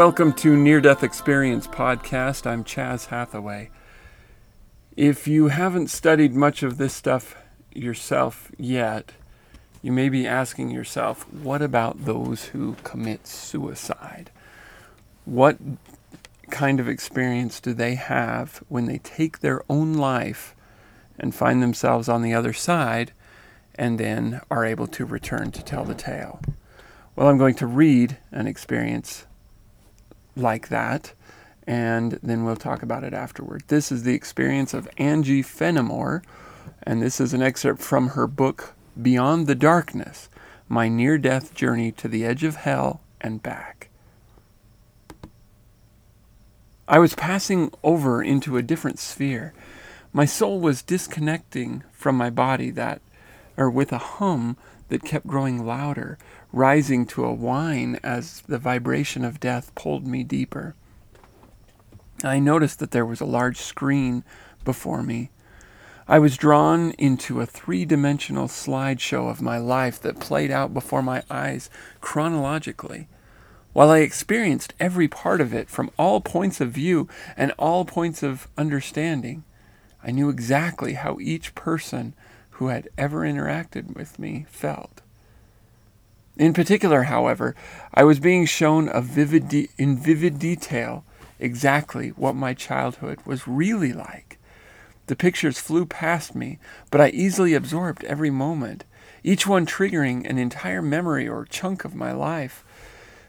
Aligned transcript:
Welcome 0.00 0.32
to 0.36 0.56
Near 0.56 0.80
Death 0.80 1.04
Experience 1.04 1.66
Podcast. 1.66 2.46
I'm 2.46 2.64
Chaz 2.64 3.08
Hathaway. 3.08 3.68
If 4.96 5.28
you 5.28 5.48
haven't 5.48 5.90
studied 5.90 6.32
much 6.32 6.62
of 6.62 6.78
this 6.78 6.94
stuff 6.94 7.36
yourself 7.70 8.50
yet, 8.56 9.12
you 9.82 9.92
may 9.92 10.08
be 10.08 10.26
asking 10.26 10.70
yourself, 10.70 11.30
what 11.30 11.60
about 11.60 12.06
those 12.06 12.46
who 12.46 12.76
commit 12.82 13.26
suicide? 13.26 14.30
What 15.26 15.58
kind 16.48 16.80
of 16.80 16.88
experience 16.88 17.60
do 17.60 17.74
they 17.74 17.96
have 17.96 18.64
when 18.70 18.86
they 18.86 18.96
take 18.96 19.40
their 19.40 19.62
own 19.68 19.92
life 19.92 20.56
and 21.18 21.34
find 21.34 21.62
themselves 21.62 22.08
on 22.08 22.22
the 22.22 22.32
other 22.32 22.54
side 22.54 23.12
and 23.74 24.00
then 24.00 24.40
are 24.50 24.64
able 24.64 24.86
to 24.86 25.04
return 25.04 25.50
to 25.50 25.62
tell 25.62 25.84
the 25.84 25.94
tale? 25.94 26.40
Well, 27.14 27.28
I'm 27.28 27.36
going 27.36 27.56
to 27.56 27.66
read 27.66 28.16
an 28.32 28.46
experience 28.46 29.26
like 30.36 30.68
that, 30.68 31.12
and 31.66 32.18
then 32.22 32.44
we'll 32.44 32.56
talk 32.56 32.82
about 32.82 33.04
it 33.04 33.12
afterward. 33.12 33.64
This 33.68 33.92
is 33.92 34.02
the 34.02 34.14
experience 34.14 34.74
of 34.74 34.88
Angie 34.98 35.42
Fenimore, 35.42 36.22
and 36.82 37.02
this 37.02 37.20
is 37.20 37.34
an 37.34 37.42
excerpt 37.42 37.82
from 37.82 38.08
her 38.08 38.26
book, 38.26 38.74
Beyond 39.00 39.46
the 39.46 39.54
Darkness 39.54 40.28
My 40.68 40.88
Near 40.88 41.18
Death 41.18 41.54
Journey 41.54 41.92
to 41.92 42.08
the 42.08 42.24
Edge 42.24 42.44
of 42.44 42.56
Hell 42.56 43.02
and 43.20 43.42
Back. 43.42 43.88
I 46.88 46.98
was 46.98 47.14
passing 47.14 47.70
over 47.84 48.20
into 48.20 48.56
a 48.56 48.62
different 48.62 48.98
sphere. 48.98 49.54
My 50.12 50.24
soul 50.24 50.58
was 50.58 50.82
disconnecting 50.82 51.84
from 51.92 52.16
my 52.16 52.30
body 52.30 52.70
that, 52.72 53.00
or 53.56 53.70
with 53.70 53.92
a 53.92 53.98
hum 53.98 54.56
that 54.88 55.04
kept 55.04 55.28
growing 55.28 55.64
louder, 55.64 56.18
rising 56.52 57.06
to 57.06 57.24
a 57.24 57.32
whine 57.32 57.98
as 58.02 58.42
the 58.42 58.58
vibration 58.58 59.24
of 59.24 59.40
death 59.40 59.74
pulled 59.74 60.06
me 60.06 60.24
deeper. 60.24 60.74
I 62.24 62.38
noticed 62.38 62.78
that 62.80 62.90
there 62.90 63.06
was 63.06 63.20
a 63.20 63.26
large 63.26 63.58
screen 63.58 64.24
before 64.64 65.02
me. 65.02 65.30
I 66.08 66.18
was 66.18 66.36
drawn 66.36 66.90
into 66.92 67.40
a 67.40 67.46
three 67.46 67.84
dimensional 67.84 68.48
slideshow 68.48 69.30
of 69.30 69.40
my 69.40 69.58
life 69.58 70.00
that 70.02 70.18
played 70.18 70.50
out 70.50 70.74
before 70.74 71.02
my 71.02 71.22
eyes 71.30 71.70
chronologically. 72.00 73.06
While 73.72 73.90
I 73.90 73.98
experienced 73.98 74.74
every 74.80 75.06
part 75.06 75.40
of 75.40 75.54
it 75.54 75.70
from 75.70 75.90
all 75.96 76.20
points 76.20 76.60
of 76.60 76.72
view 76.72 77.08
and 77.36 77.52
all 77.58 77.84
points 77.84 78.24
of 78.24 78.48
understanding, 78.58 79.44
I 80.02 80.10
knew 80.10 80.28
exactly 80.28 80.94
how 80.94 81.20
each 81.20 81.54
person 81.54 82.14
who 82.50 82.68
had 82.68 82.88
ever 82.98 83.20
interacted 83.20 83.94
with 83.94 84.18
me 84.18 84.46
felt. 84.50 85.02
In 86.36 86.54
particular, 86.54 87.04
however, 87.04 87.54
I 87.92 88.04
was 88.04 88.20
being 88.20 88.46
shown 88.46 88.90
vivid 89.02 89.48
de- 89.48 89.68
in 89.76 89.96
vivid 89.96 90.38
detail 90.38 91.04
exactly 91.38 92.10
what 92.10 92.34
my 92.34 92.54
childhood 92.54 93.18
was 93.26 93.48
really 93.48 93.92
like. 93.92 94.38
The 95.06 95.16
pictures 95.16 95.58
flew 95.58 95.86
past 95.86 96.34
me, 96.34 96.58
but 96.90 97.00
I 97.00 97.08
easily 97.08 97.54
absorbed 97.54 98.04
every 98.04 98.30
moment, 98.30 98.84
each 99.24 99.46
one 99.46 99.66
triggering 99.66 100.28
an 100.28 100.38
entire 100.38 100.82
memory 100.82 101.28
or 101.28 101.44
chunk 101.46 101.84
of 101.84 101.94
my 101.94 102.12
life. 102.12 102.64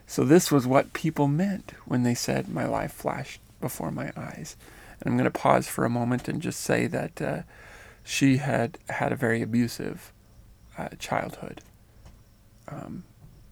So, 0.05 0.23
this 0.23 0.51
was 0.51 0.67
what 0.67 0.93
people 0.93 1.27
meant 1.27 1.73
when 1.85 2.03
they 2.03 2.13
said 2.13 2.49
my 2.49 2.65
life 2.65 2.91
flashed 2.91 3.41
before 3.59 3.91
my 3.91 4.11
eyes. 4.15 4.57
And 4.99 5.09
I'm 5.09 5.17
going 5.17 5.23
to 5.23 5.31
pause 5.31 5.67
for 5.67 5.85
a 5.85 5.89
moment 5.89 6.27
and 6.27 6.41
just 6.41 6.59
say 6.59 6.85
that 6.87 7.21
uh, 7.21 7.41
she 8.03 8.37
had 8.37 8.77
had 8.89 9.11
a 9.11 9.15
very 9.15 9.41
abusive 9.41 10.11
uh, 10.77 10.89
childhood 10.99 11.61
um, 12.71 13.03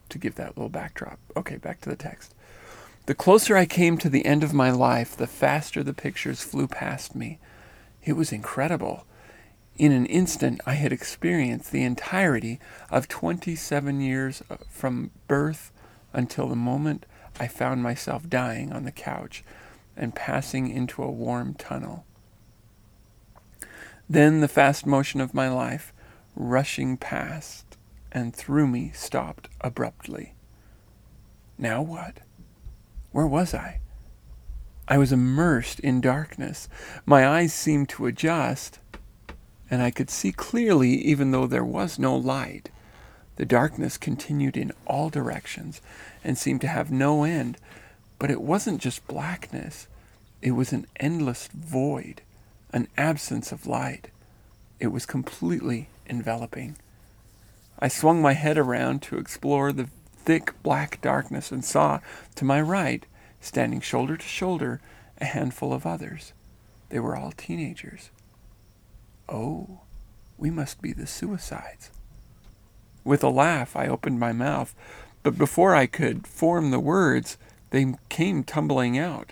to 0.09 0.17
give 0.17 0.35
that 0.35 0.57
little 0.57 0.69
backdrop. 0.69 1.19
Okay, 1.35 1.57
back 1.57 1.81
to 1.81 1.89
the 1.89 1.95
text. 1.95 2.33
The 3.05 3.15
closer 3.15 3.57
I 3.57 3.65
came 3.65 3.97
to 3.97 4.09
the 4.09 4.25
end 4.25 4.43
of 4.43 4.53
my 4.53 4.71
life, 4.71 5.15
the 5.15 5.27
faster 5.27 5.83
the 5.83 5.93
pictures 5.93 6.43
flew 6.43 6.67
past 6.67 7.15
me. 7.15 7.39
It 8.03 8.13
was 8.13 8.31
incredible. 8.31 9.05
In 9.77 9.91
an 9.91 10.05
instant, 10.05 10.61
I 10.65 10.73
had 10.73 10.91
experienced 10.91 11.71
the 11.71 11.83
entirety 11.83 12.59
of 12.91 13.07
27 13.07 14.01
years 14.01 14.43
uh, 14.49 14.57
from 14.69 15.11
birth 15.27 15.71
until 16.13 16.47
the 16.47 16.55
moment 16.55 17.05
I 17.39 17.47
found 17.47 17.81
myself 17.81 18.29
dying 18.29 18.73
on 18.73 18.83
the 18.83 18.91
couch 18.91 19.43
and 19.95 20.15
passing 20.15 20.69
into 20.69 21.01
a 21.01 21.11
warm 21.11 21.53
tunnel. 21.53 22.05
Then 24.09 24.41
the 24.41 24.47
fast 24.47 24.85
motion 24.85 25.21
of 25.21 25.33
my 25.33 25.49
life, 25.49 25.93
rushing 26.35 26.97
past, 26.97 27.68
and 28.11 28.35
through 28.35 28.67
me 28.67 28.91
stopped 28.93 29.49
abruptly. 29.61 30.33
Now 31.57 31.81
what? 31.81 32.19
Where 33.11 33.27
was 33.27 33.53
I? 33.53 33.79
I 34.87 34.97
was 34.97 35.11
immersed 35.11 35.79
in 35.79 36.01
darkness. 36.01 36.67
My 37.05 37.27
eyes 37.27 37.53
seemed 37.53 37.89
to 37.89 38.07
adjust, 38.07 38.79
and 39.69 39.81
I 39.81 39.91
could 39.91 40.09
see 40.09 40.31
clearly 40.31 40.91
even 40.91 41.31
though 41.31 41.45
there 41.45 41.63
was 41.63 41.99
no 41.99 42.15
light. 42.15 42.71
The 43.35 43.45
darkness 43.45 43.97
continued 43.97 44.57
in 44.57 44.73
all 44.85 45.09
directions 45.09 45.79
and 46.23 46.37
seemed 46.37 46.61
to 46.61 46.67
have 46.67 46.91
no 46.91 47.23
end, 47.23 47.57
but 48.17 48.31
it 48.31 48.41
wasn't 48.41 48.81
just 48.81 49.07
blackness. 49.07 49.87
It 50.41 50.51
was 50.51 50.73
an 50.73 50.87
endless 50.97 51.47
void, 51.47 52.21
an 52.73 52.87
absence 52.97 53.51
of 53.51 53.67
light. 53.67 54.09
It 54.79 54.87
was 54.87 55.05
completely 55.05 55.89
enveloping. 56.07 56.77
I 57.79 57.87
swung 57.87 58.21
my 58.21 58.33
head 58.33 58.57
around 58.57 59.01
to 59.03 59.17
explore 59.17 59.71
the 59.71 59.87
thick 60.11 60.53
black 60.61 61.01
darkness 61.01 61.51
and 61.51 61.63
saw, 61.63 62.01
to 62.35 62.45
my 62.45 62.61
right, 62.61 63.05
standing 63.39 63.79
shoulder 63.79 64.17
to 64.17 64.25
shoulder, 64.25 64.81
a 65.19 65.25
handful 65.25 65.71
of 65.71 65.85
others. 65.85 66.33
They 66.89 66.99
were 66.99 67.15
all 67.15 67.31
teenagers. 67.31 68.11
Oh, 69.29 69.81
we 70.37 70.49
must 70.49 70.81
be 70.81 70.91
the 70.91 71.07
suicides. 71.07 71.89
With 73.03 73.23
a 73.23 73.29
laugh, 73.29 73.75
I 73.75 73.87
opened 73.87 74.19
my 74.19 74.33
mouth, 74.33 74.75
but 75.23 75.37
before 75.37 75.73
I 75.73 75.85
could 75.85 76.27
form 76.27 76.71
the 76.71 76.79
words, 76.79 77.37
they 77.69 77.93
came 78.09 78.43
tumbling 78.43 78.97
out. 78.97 79.31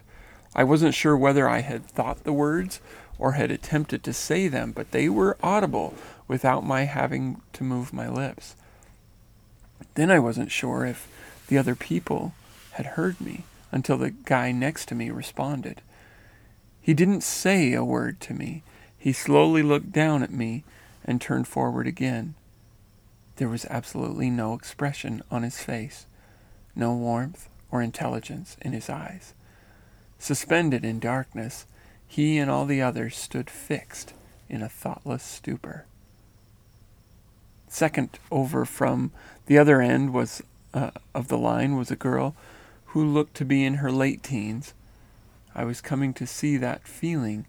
I 0.56 0.64
wasn't 0.64 0.96
sure 0.96 1.18
whether 1.18 1.50
I 1.50 1.60
had 1.60 1.86
thought 1.86 2.24
the 2.24 2.34
words 2.34 2.80
or 3.20 3.34
had 3.34 3.52
attempted 3.52 4.04
to 4.04 4.14
say 4.14 4.48
them, 4.48 4.72
but 4.72 4.92
they 4.92 5.10
were 5.10 5.38
audible 5.44 5.94
without 6.28 6.66
my 6.66 6.84
having 6.84 7.42
to 7.54 7.64
move 7.64 7.94
my 7.94 8.08
lips. 8.08 8.56
Then 9.96 10.12
I 10.12 10.20
wasn't 10.20 10.52
sure 10.52 10.86
if 10.86 11.08
the 11.48 11.58
other 11.58 11.76
people 11.76 12.34
had 12.72 12.86
heard 12.86 13.20
me 13.22 13.44
until 13.72 13.98
the 13.98 14.12
guy 14.12 14.52
next 14.52 14.88
to 14.88 14.96
me 14.96 15.10
responded. 15.10 15.82
He 16.82 16.94
didn't 16.94 17.22
say 17.22 17.74
a 17.74 17.84
word 17.84 18.20
to 18.22 18.34
me. 18.34 18.64
He 18.98 19.14
slowly 19.14 19.64
looked 19.64 19.92
down 19.92 20.24
at 20.24 20.32
me 20.32 20.64
and 21.04 21.20
turned 21.20 21.48
forward 21.48 21.88
again. 21.88 22.36
There 23.38 23.50
was 23.50 23.66
absolutely 23.66 24.30
no 24.30 24.54
expression 24.54 25.22
on 25.30 25.44
his 25.44 25.62
face, 25.62 26.06
no 26.76 26.94
warmth 26.94 27.50
or 27.72 27.82
intelligence 27.82 28.58
in 28.62 28.74
his 28.74 28.90
eyes. 28.90 29.34
Suspended 30.20 30.84
in 30.84 31.00
darkness, 31.00 31.66
he 32.08 32.38
and 32.38 32.50
all 32.50 32.66
the 32.66 32.82
others 32.82 33.16
stood 33.16 33.50
fixed 33.50 34.14
in 34.50 34.62
a 34.62 34.70
thoughtless 34.70 35.24
stupor. 35.24 35.86
Second 37.68 38.18
over 38.32 38.66
from 38.66 39.12
the 39.46 39.58
other 39.58 39.82
end 39.82 40.14
was 40.14 40.42
uh, 40.74 40.92
of 41.14 41.28
the 41.28 41.38
line 41.38 41.76
was 41.76 41.92
a 41.92 41.96
girl 41.96 42.36
who 42.88 43.04
looked 43.04 43.36
to 43.36 43.46
be 43.46 43.64
in 43.64 43.76
her 43.76 43.92
late 43.92 44.24
teens. 44.24 44.74
I 45.54 45.66
was 45.66 45.82
coming 45.82 46.14
to 46.16 46.28
see 46.28 46.58
that 46.58 46.88
feeling, 46.88 47.46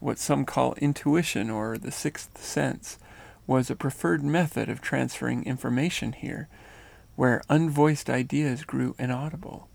what 0.00 0.18
some 0.18 0.44
call 0.44 0.74
intuition 0.74 1.50
or 1.50 1.78
the 1.78 1.90
sixth 1.90 2.42
sense, 2.42 2.98
was 3.46 3.70
a 3.70 3.76
preferred 3.76 4.22
method 4.22 4.68
of 4.68 4.80
transferring 4.80 5.44
information 5.44 6.12
here, 6.12 6.48
where 7.16 7.42
unvoiced 7.48 8.10
ideas 8.10 8.64
grew 8.64 8.94
inaudible. 8.98 9.68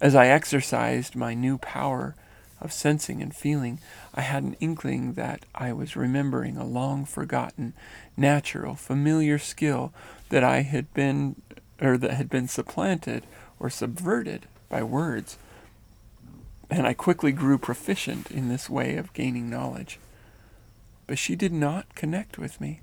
As 0.00 0.14
I 0.14 0.28
exercised 0.28 1.16
my 1.16 1.34
new 1.34 1.58
power 1.58 2.14
of 2.60 2.72
sensing 2.72 3.22
and 3.22 3.34
feeling, 3.34 3.80
I 4.14 4.22
had 4.22 4.42
an 4.42 4.56
inkling 4.60 5.14
that 5.14 5.44
I 5.54 5.72
was 5.72 5.96
remembering 5.96 6.56
a 6.56 6.66
long 6.66 7.04
forgotten, 7.04 7.72
natural, 8.16 8.74
familiar 8.74 9.38
skill 9.38 9.92
that 10.30 10.44
I 10.44 10.62
had 10.62 10.92
been, 10.94 11.36
or 11.80 11.96
that 11.98 12.12
had 12.12 12.28
been 12.28 12.48
supplanted 12.48 13.24
or 13.60 13.70
subverted 13.70 14.46
by 14.68 14.82
words. 14.82 15.38
And 16.70 16.86
I 16.86 16.92
quickly 16.92 17.32
grew 17.32 17.58
proficient 17.58 18.30
in 18.30 18.48
this 18.48 18.68
way 18.68 18.96
of 18.96 19.14
gaining 19.14 19.48
knowledge. 19.48 19.98
But 21.06 21.18
she 21.18 21.34
did 21.34 21.52
not 21.52 21.94
connect 21.94 22.38
with 22.38 22.60
me. 22.60 22.80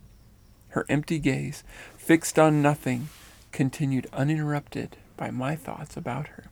Her 0.69 0.86
empty 0.89 1.19
gaze, 1.19 1.63
fixed 1.95 2.39
on 2.39 2.62
nothing, 2.62 3.10
continued 3.51 4.07
uninterrupted 4.12 4.98
by 5.16 5.31
my 5.31 5.56
thoughts 5.56 5.95
about 5.95 6.28
her. 6.30 6.45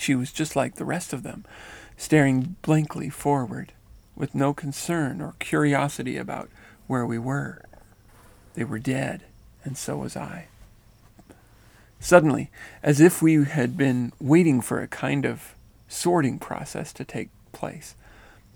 She 0.00 0.14
was 0.14 0.32
just 0.32 0.56
like 0.56 0.76
the 0.76 0.86
rest 0.86 1.12
of 1.12 1.24
them, 1.24 1.44
staring 1.98 2.56
blankly 2.62 3.10
forward, 3.10 3.74
with 4.16 4.34
no 4.34 4.54
concern 4.54 5.20
or 5.20 5.34
curiosity 5.38 6.16
about 6.16 6.48
where 6.86 7.04
we 7.04 7.18
were. 7.18 7.60
They 8.54 8.64
were 8.64 8.78
dead, 8.78 9.24
and 9.62 9.76
so 9.76 9.98
was 9.98 10.16
I. 10.16 10.46
Suddenly, 11.98 12.50
as 12.82 12.98
if 12.98 13.20
we 13.20 13.44
had 13.44 13.76
been 13.76 14.14
waiting 14.18 14.62
for 14.62 14.80
a 14.80 14.88
kind 14.88 15.26
of 15.26 15.54
sorting 15.86 16.38
process 16.38 16.94
to 16.94 17.04
take 17.04 17.28
place, 17.52 17.94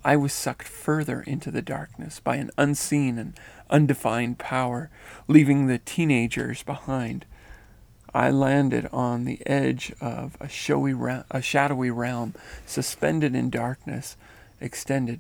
I 0.02 0.16
was 0.16 0.32
sucked 0.32 0.66
further 0.66 1.20
into 1.20 1.50
the 1.50 1.60
darkness 1.60 2.20
by 2.20 2.36
an 2.36 2.52
unseen 2.56 3.18
and 3.18 3.38
undefined 3.68 4.38
power, 4.38 4.88
leaving 5.28 5.66
the 5.66 5.76
teenagers 5.76 6.62
behind. 6.62 7.26
I 8.14 8.30
landed 8.30 8.88
on 8.92 9.24
the 9.24 9.44
edge 9.44 9.92
of 10.00 10.36
a, 10.40 10.48
showy, 10.48 10.94
a 11.30 11.42
shadowy 11.42 11.90
realm, 11.90 12.34
suspended 12.64 13.34
in 13.34 13.50
darkness, 13.50 14.16
extended 14.60 15.18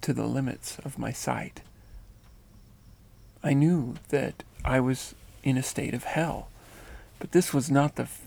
to 0.00 0.14
the 0.14 0.26
limits 0.26 0.78
of 0.78 0.98
my 0.98 1.12
sight. 1.12 1.60
I 3.44 3.52
knew 3.52 3.96
that 4.08 4.44
I 4.64 4.80
was 4.80 5.14
in 5.42 5.58
a 5.58 5.62
state 5.62 5.92
of 5.92 6.04
hell, 6.04 6.48
but 7.18 7.32
this 7.32 7.52
was 7.52 7.70
not 7.70 7.96
the 7.96 8.04
f- 8.04 8.22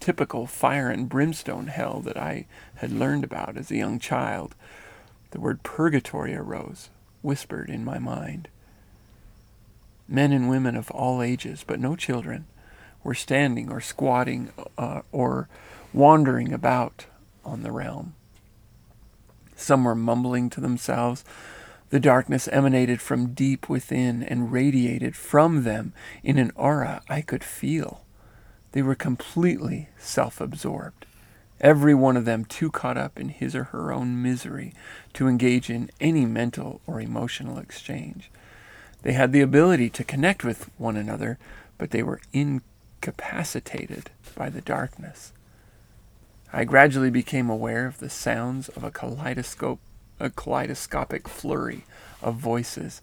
typical 0.00 0.46
fire 0.46 0.88
and 0.88 1.08
brimstone 1.08 1.66
hell 1.66 2.00
that 2.00 2.16
I 2.16 2.46
had 2.76 2.92
learned 2.92 3.24
about 3.24 3.58
as 3.58 3.70
a 3.70 3.76
young 3.76 3.98
child. 3.98 4.54
The 5.32 5.40
word 5.40 5.62
purgatory 5.62 6.34
arose, 6.34 6.88
whispered 7.20 7.68
in 7.68 7.84
my 7.84 7.98
mind. 7.98 8.48
Men 10.08 10.32
and 10.32 10.48
women 10.48 10.76
of 10.76 10.90
all 10.92 11.20
ages, 11.20 11.64
but 11.66 11.80
no 11.80 11.94
children, 11.96 12.46
were 13.04 13.14
standing 13.14 13.70
or 13.70 13.80
squatting 13.80 14.50
uh, 14.76 15.02
or 15.12 15.48
wandering 15.92 16.52
about 16.52 17.06
on 17.44 17.62
the 17.62 17.70
realm. 17.70 18.14
Some 19.54 19.84
were 19.84 19.94
mumbling 19.94 20.50
to 20.50 20.60
themselves. 20.60 21.24
The 21.90 22.00
darkness 22.00 22.48
emanated 22.48 23.00
from 23.00 23.34
deep 23.34 23.68
within 23.68 24.22
and 24.22 24.50
radiated 24.50 25.14
from 25.14 25.62
them 25.62 25.92
in 26.24 26.38
an 26.38 26.50
aura 26.56 27.02
I 27.08 27.20
could 27.20 27.44
feel. 27.44 28.04
They 28.72 28.82
were 28.82 28.96
completely 28.96 29.90
self 29.98 30.40
absorbed, 30.40 31.06
every 31.60 31.94
one 31.94 32.16
of 32.16 32.24
them 32.24 32.44
too 32.44 32.70
caught 32.70 32.98
up 32.98 33.20
in 33.20 33.28
his 33.28 33.54
or 33.54 33.64
her 33.64 33.92
own 33.92 34.20
misery 34.20 34.74
to 35.12 35.28
engage 35.28 35.70
in 35.70 35.90
any 36.00 36.26
mental 36.26 36.80
or 36.86 37.00
emotional 37.00 37.58
exchange. 37.58 38.30
They 39.02 39.12
had 39.12 39.32
the 39.32 39.42
ability 39.42 39.90
to 39.90 40.02
connect 40.02 40.42
with 40.42 40.70
one 40.78 40.96
another, 40.96 41.38
but 41.78 41.90
they 41.90 42.02
were 42.02 42.20
incapacitated 43.04 44.10
by 44.34 44.48
the 44.48 44.62
darkness. 44.62 45.32
I 46.52 46.64
gradually 46.64 47.10
became 47.10 47.50
aware 47.50 47.86
of 47.86 47.98
the 47.98 48.08
sounds 48.08 48.70
of 48.70 48.82
a 48.82 48.90
kaleidoscope, 48.90 49.80
a 50.18 50.30
kaleidoscopic 50.30 51.28
flurry 51.28 51.84
of 52.22 52.36
voices, 52.36 53.02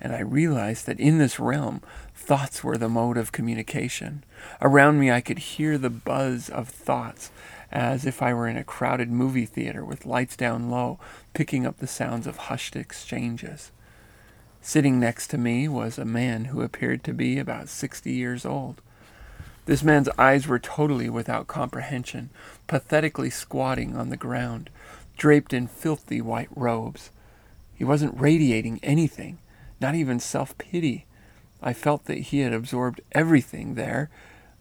and 0.00 0.12
I 0.12 0.20
realized 0.20 0.86
that 0.86 0.98
in 0.98 1.18
this 1.18 1.38
realm, 1.38 1.82
thoughts 2.16 2.64
were 2.64 2.76
the 2.76 2.88
mode 2.88 3.16
of 3.16 3.30
communication. 3.30 4.24
Around 4.60 4.98
me, 4.98 5.10
I 5.10 5.20
could 5.20 5.38
hear 5.38 5.78
the 5.78 5.90
buzz 5.90 6.48
of 6.48 6.68
thoughts 6.68 7.30
as 7.70 8.04
if 8.06 8.20
I 8.20 8.34
were 8.34 8.48
in 8.48 8.56
a 8.56 8.64
crowded 8.64 9.10
movie 9.10 9.46
theater 9.46 9.84
with 9.84 10.06
lights 10.06 10.36
down 10.36 10.68
low, 10.70 10.98
picking 11.32 11.64
up 11.64 11.78
the 11.78 11.86
sounds 11.86 12.26
of 12.26 12.36
hushed 12.36 12.74
exchanges. 12.74 13.70
Sitting 14.60 14.98
next 14.98 15.28
to 15.28 15.38
me 15.38 15.68
was 15.68 15.96
a 15.96 16.04
man 16.04 16.46
who 16.46 16.62
appeared 16.62 17.04
to 17.04 17.12
be 17.12 17.38
about 17.38 17.68
sixty 17.68 18.12
years 18.12 18.44
old. 18.44 18.80
This 19.68 19.84
man's 19.84 20.08
eyes 20.16 20.46
were 20.46 20.58
totally 20.58 21.10
without 21.10 21.46
comprehension, 21.46 22.30
pathetically 22.66 23.28
squatting 23.28 23.94
on 23.94 24.08
the 24.08 24.16
ground, 24.16 24.70
draped 25.18 25.52
in 25.52 25.66
filthy 25.66 26.22
white 26.22 26.48
robes. 26.56 27.10
He 27.74 27.84
wasn't 27.84 28.18
radiating 28.18 28.80
anything, 28.82 29.40
not 29.78 29.94
even 29.94 30.20
self 30.20 30.56
pity. 30.56 31.04
I 31.62 31.74
felt 31.74 32.06
that 32.06 32.16
he 32.16 32.38
had 32.38 32.54
absorbed 32.54 33.02
everything 33.12 33.74
there 33.74 34.08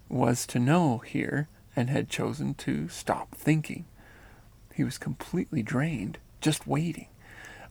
was 0.10 0.46
to 0.48 0.60
know 0.60 0.98
here 0.98 1.48
and 1.74 1.90
had 1.90 2.10
chosen 2.10 2.54
to 2.56 2.90
stop 2.90 3.34
thinking. 3.34 3.86
He 4.74 4.84
was 4.84 4.98
completely 4.98 5.64
drained, 5.64 6.18
just 6.42 6.68
waiting. 6.68 7.08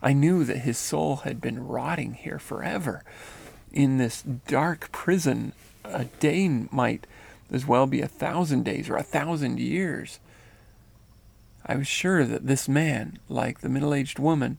I 0.01 0.11
knew 0.11 0.43
that 0.43 0.61
his 0.61 0.79
soul 0.79 1.17
had 1.17 1.39
been 1.39 1.67
rotting 1.67 2.15
here 2.15 2.39
forever. 2.39 3.03
In 3.71 3.99
this 3.99 4.23
dark 4.23 4.91
prison, 4.91 5.53
a 5.83 6.05
day 6.05 6.47
might 6.71 7.05
as 7.51 7.65
well 7.65 7.87
be 7.87 8.01
a 8.01 8.07
thousand 8.07 8.63
days 8.63 8.89
or 8.89 8.97
a 8.97 9.03
thousand 9.03 9.59
years. 9.59 10.19
I 11.65 11.75
was 11.75 11.87
sure 11.87 12.25
that 12.25 12.47
this 12.47 12.69
man, 12.69 13.19
like 13.27 13.59
the 13.59 13.69
middle 13.69 13.93
aged 13.93 14.19
woman, 14.19 14.57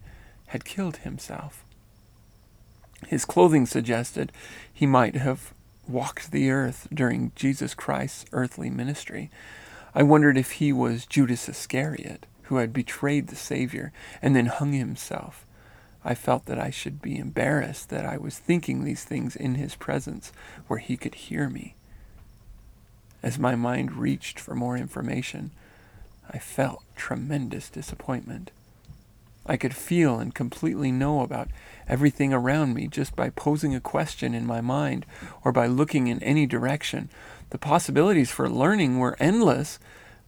had 0.48 0.64
killed 0.64 0.98
himself. 0.98 1.64
His 3.06 3.24
clothing 3.24 3.66
suggested 3.66 4.32
he 4.72 4.86
might 4.86 5.14
have 5.16 5.54
walked 5.86 6.30
the 6.30 6.50
earth 6.50 6.88
during 6.92 7.32
Jesus 7.34 7.74
Christ's 7.74 8.26
earthly 8.32 8.68
ministry. 8.70 9.30
I 9.94 10.02
wondered 10.02 10.36
if 10.36 10.52
he 10.52 10.72
was 10.72 11.06
Judas 11.06 11.48
Iscariot, 11.48 12.26
who 12.42 12.56
had 12.56 12.72
betrayed 12.72 13.28
the 13.28 13.36
Savior 13.36 13.92
and 14.20 14.36
then 14.36 14.46
hung 14.46 14.72
himself. 14.72 15.46
I 16.04 16.14
felt 16.14 16.46
that 16.46 16.58
I 16.58 16.70
should 16.70 17.02
be 17.02 17.18
embarrassed 17.18 17.88
that 17.90 18.06
I 18.06 18.16
was 18.18 18.38
thinking 18.38 18.84
these 18.84 19.04
things 19.04 19.34
in 19.34 19.56
his 19.56 19.74
presence, 19.74 20.32
where 20.66 20.78
he 20.78 20.96
could 20.96 21.14
hear 21.14 21.48
me. 21.48 21.74
As 23.22 23.38
my 23.38 23.56
mind 23.56 23.92
reached 23.96 24.38
for 24.38 24.54
more 24.54 24.76
information, 24.76 25.50
I 26.30 26.38
felt 26.38 26.84
tremendous 26.94 27.68
disappointment. 27.68 28.50
I 29.44 29.56
could 29.56 29.74
feel 29.74 30.20
and 30.20 30.34
completely 30.34 30.92
know 30.92 31.22
about 31.22 31.48
everything 31.88 32.32
around 32.32 32.74
me 32.74 32.86
just 32.86 33.16
by 33.16 33.30
posing 33.30 33.74
a 33.74 33.80
question 33.80 34.34
in 34.34 34.46
my 34.46 34.60
mind 34.60 35.06
or 35.42 35.52
by 35.52 35.66
looking 35.66 36.06
in 36.06 36.22
any 36.22 36.46
direction. 36.46 37.08
The 37.50 37.58
possibilities 37.58 38.30
for 38.30 38.48
learning 38.48 38.98
were 38.98 39.16
endless, 39.18 39.78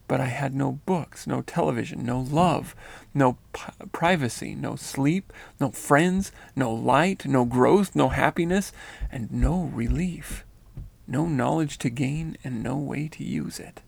but 0.07 0.19
I 0.19 0.25
had 0.25 0.55
no 0.55 0.73
books, 0.85 1.27
no 1.27 1.41
television, 1.43 2.03
no 2.03 2.19
love, 2.19 2.75
no 3.13 3.37
p- 3.53 3.71
privacy, 3.91 4.55
no 4.55 4.75
sleep, 4.75 5.31
no 5.59 5.69
friends, 5.69 6.31
no 6.55 6.73
light, 6.73 7.25
no 7.25 7.45
growth, 7.45 7.95
no 7.95 8.09
happiness, 8.09 8.73
and 9.11 9.31
no 9.31 9.69
relief 9.73 10.43
no 11.07 11.25
knowledge 11.25 11.77
to 11.79 11.89
gain, 11.89 12.37
and 12.43 12.63
no 12.63 12.77
way 12.77 13.07
to 13.09 13.23
use 13.23 13.59
it. 13.59 13.81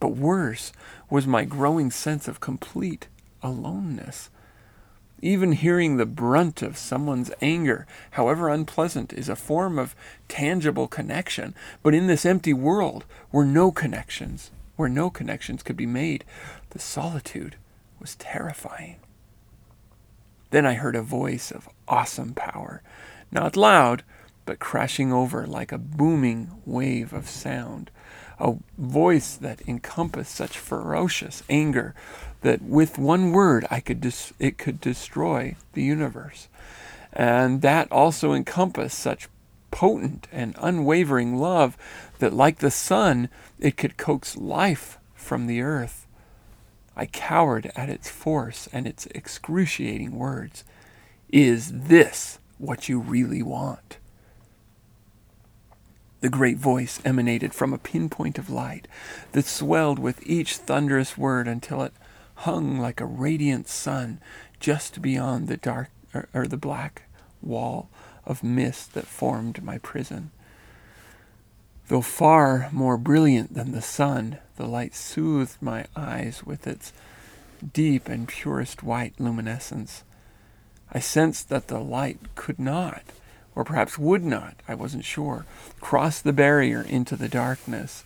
But 0.00 0.16
worse 0.16 0.72
was 1.08 1.26
my 1.26 1.44
growing 1.44 1.90
sense 1.90 2.28
of 2.28 2.40
complete 2.40 3.08
aloneness. 3.42 4.30
Even 5.22 5.52
hearing 5.52 5.96
the 5.96 6.04
brunt 6.04 6.60
of 6.60 6.76
someone's 6.76 7.30
anger, 7.40 7.86
however 8.12 8.50
unpleasant, 8.50 9.12
is 9.12 9.28
a 9.28 9.36
form 9.36 9.78
of 9.78 9.96
tangible 10.28 10.88
connection. 10.88 11.54
But 11.82 11.94
in 11.94 12.06
this 12.06 12.26
empty 12.26 12.52
world, 12.52 13.04
where 13.30 13.46
no 13.46 13.72
connections, 13.72 14.50
where 14.76 14.90
no 14.90 15.08
connections 15.08 15.62
could 15.62 15.76
be 15.76 15.86
made, 15.86 16.24
the 16.70 16.78
solitude 16.78 17.56
was 17.98 18.14
terrifying. 18.16 18.96
Then 20.50 20.66
I 20.66 20.74
heard 20.74 20.96
a 20.96 21.02
voice 21.02 21.50
of 21.50 21.68
awesome 21.88 22.34
power, 22.34 22.82
not 23.32 23.56
loud, 23.56 24.04
but 24.46 24.58
crashing 24.58 25.12
over 25.12 25.46
like 25.46 25.72
a 25.72 25.78
booming 25.78 26.50
wave 26.64 27.12
of 27.12 27.28
sound. 27.28 27.90
A 28.38 28.54
voice 28.78 29.34
that 29.36 29.66
encompassed 29.66 30.34
such 30.34 30.58
ferocious 30.58 31.42
anger 31.50 31.94
that 32.42 32.62
with 32.62 32.98
one 32.98 33.32
word 33.32 33.66
I 33.70 33.80
could 33.80 34.00
dis- 34.00 34.32
it 34.38 34.56
could 34.56 34.80
destroy 34.80 35.56
the 35.72 35.82
universe. 35.82 36.48
And 37.12 37.62
that 37.62 37.90
also 37.90 38.32
encompassed 38.32 38.98
such 38.98 39.28
potent 39.70 40.28
and 40.30 40.54
unwavering 40.58 41.36
love 41.36 41.76
that, 42.18 42.32
like 42.32 42.58
the 42.58 42.70
sun, 42.70 43.28
it 43.58 43.76
could 43.76 43.96
coax 43.96 44.36
life 44.36 44.98
from 45.14 45.46
the 45.46 45.60
earth. 45.60 46.06
I 46.96 47.06
cowered 47.06 47.70
at 47.76 47.90
its 47.90 48.08
force 48.08 48.68
and 48.72 48.86
its 48.86 49.06
excruciating 49.06 50.16
words. 50.16 50.64
Is 51.30 51.72
this 51.72 52.38
what 52.58 52.88
you 52.88 53.00
really 53.00 53.42
want? 53.42 53.98
The 56.20 56.28
great 56.30 56.56
voice 56.56 57.00
emanated 57.04 57.52
from 57.52 57.72
a 57.72 57.78
pinpoint 57.78 58.38
of 58.38 58.50
light 58.50 58.88
that 59.32 59.44
swelled 59.44 59.98
with 59.98 60.26
each 60.26 60.56
thunderous 60.56 61.18
word 61.18 61.46
until 61.46 61.82
it 61.82 61.92
hung 62.36 62.78
like 62.78 63.00
a 63.00 63.06
radiant 63.06 63.68
sun 63.68 64.20
just 64.58 65.02
beyond 65.02 65.48
the 65.48 65.56
dark 65.56 65.90
or, 66.14 66.28
or 66.32 66.46
the 66.46 66.56
black 66.56 67.02
wall 67.42 67.88
of 68.24 68.42
mist 68.42 68.94
that 68.94 69.06
formed 69.06 69.62
my 69.62 69.78
prison. 69.78 70.30
Though 71.88 72.00
far 72.00 72.68
more 72.72 72.96
brilliant 72.96 73.54
than 73.54 73.72
the 73.72 73.82
sun, 73.82 74.38
the 74.56 74.66
light 74.66 74.94
soothed 74.94 75.58
my 75.60 75.86
eyes 75.94 76.42
with 76.44 76.66
its 76.66 76.92
deep 77.72 78.08
and 78.08 78.26
purest 78.26 78.82
white 78.82 79.14
luminescence. 79.18 80.02
I 80.92 80.98
sensed 80.98 81.48
that 81.48 81.68
the 81.68 81.78
light 81.78 82.18
could 82.34 82.58
not 82.58 83.02
or 83.56 83.64
perhaps 83.64 83.98
would 83.98 84.22
not, 84.22 84.54
I 84.68 84.74
wasn't 84.74 85.04
sure, 85.04 85.46
cross 85.80 86.20
the 86.20 86.34
barrier 86.34 86.82
into 86.82 87.16
the 87.16 87.28
darkness. 87.28 88.04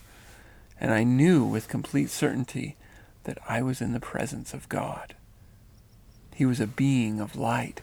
And 0.81 0.93
I 0.93 1.03
knew 1.03 1.45
with 1.45 1.69
complete 1.69 2.09
certainty 2.09 2.77
that 3.25 3.39
I 3.49 3.61
was 3.61 3.81
in 3.83 3.93
the 3.93 4.01
presence 4.01 4.55
of 4.55 4.69
God. 4.69 5.15
He 6.35 6.47
was 6.47 6.61
a 6.61 6.67
being 6.67 7.21
of 7.21 7.37
light, 7.37 7.83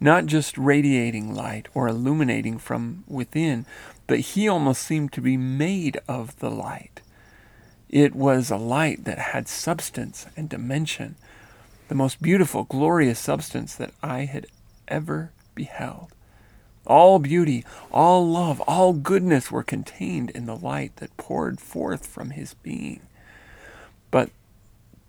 not 0.00 0.26
just 0.26 0.58
radiating 0.58 1.34
light 1.34 1.68
or 1.74 1.86
illuminating 1.86 2.58
from 2.58 3.04
within, 3.06 3.66
but 4.06 4.20
he 4.20 4.48
almost 4.48 4.82
seemed 4.82 5.12
to 5.12 5.20
be 5.20 5.36
made 5.36 6.00
of 6.08 6.36
the 6.40 6.50
light. 6.50 7.02
It 7.88 8.14
was 8.14 8.50
a 8.50 8.56
light 8.56 9.04
that 9.04 9.18
had 9.18 9.46
substance 9.46 10.26
and 10.34 10.48
dimension, 10.48 11.16
the 11.88 11.94
most 11.94 12.22
beautiful, 12.22 12.64
glorious 12.64 13.18
substance 13.18 13.74
that 13.74 13.92
I 14.02 14.24
had 14.24 14.46
ever 14.88 15.30
beheld. 15.54 16.08
All 16.86 17.18
beauty, 17.18 17.64
all 17.90 18.26
love, 18.26 18.60
all 18.62 18.92
goodness 18.92 19.50
were 19.50 19.62
contained 19.62 20.30
in 20.30 20.46
the 20.46 20.56
light 20.56 20.96
that 20.96 21.16
poured 21.16 21.60
forth 21.60 22.06
from 22.06 22.30
his 22.30 22.54
being. 22.54 23.00
But 24.10 24.30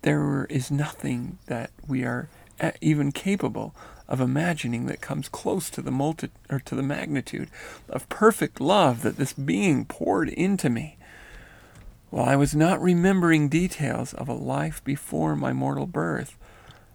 there 0.02 0.44
is 0.44 0.70
nothing 0.70 1.38
that 1.46 1.70
we 1.88 2.04
are 2.04 2.28
even 2.80 3.10
capable 3.10 3.74
of 4.06 4.20
imagining 4.20 4.86
that 4.86 5.00
comes 5.00 5.28
close 5.28 5.70
to 5.70 5.82
the 5.82 5.90
multi- 5.90 6.30
or 6.50 6.60
to 6.60 6.74
the 6.74 6.82
magnitude 6.82 7.48
of 7.88 8.08
perfect 8.08 8.60
love 8.60 9.02
that 9.02 9.16
this 9.16 9.32
being 9.32 9.84
poured 9.84 10.28
into 10.28 10.68
me. 10.68 10.96
While 12.10 12.26
I 12.26 12.36
was 12.36 12.54
not 12.54 12.80
remembering 12.80 13.48
details 13.48 14.14
of 14.14 14.28
a 14.28 14.34
life 14.34 14.84
before 14.84 15.34
my 15.34 15.52
mortal 15.52 15.86
birth, 15.86 16.38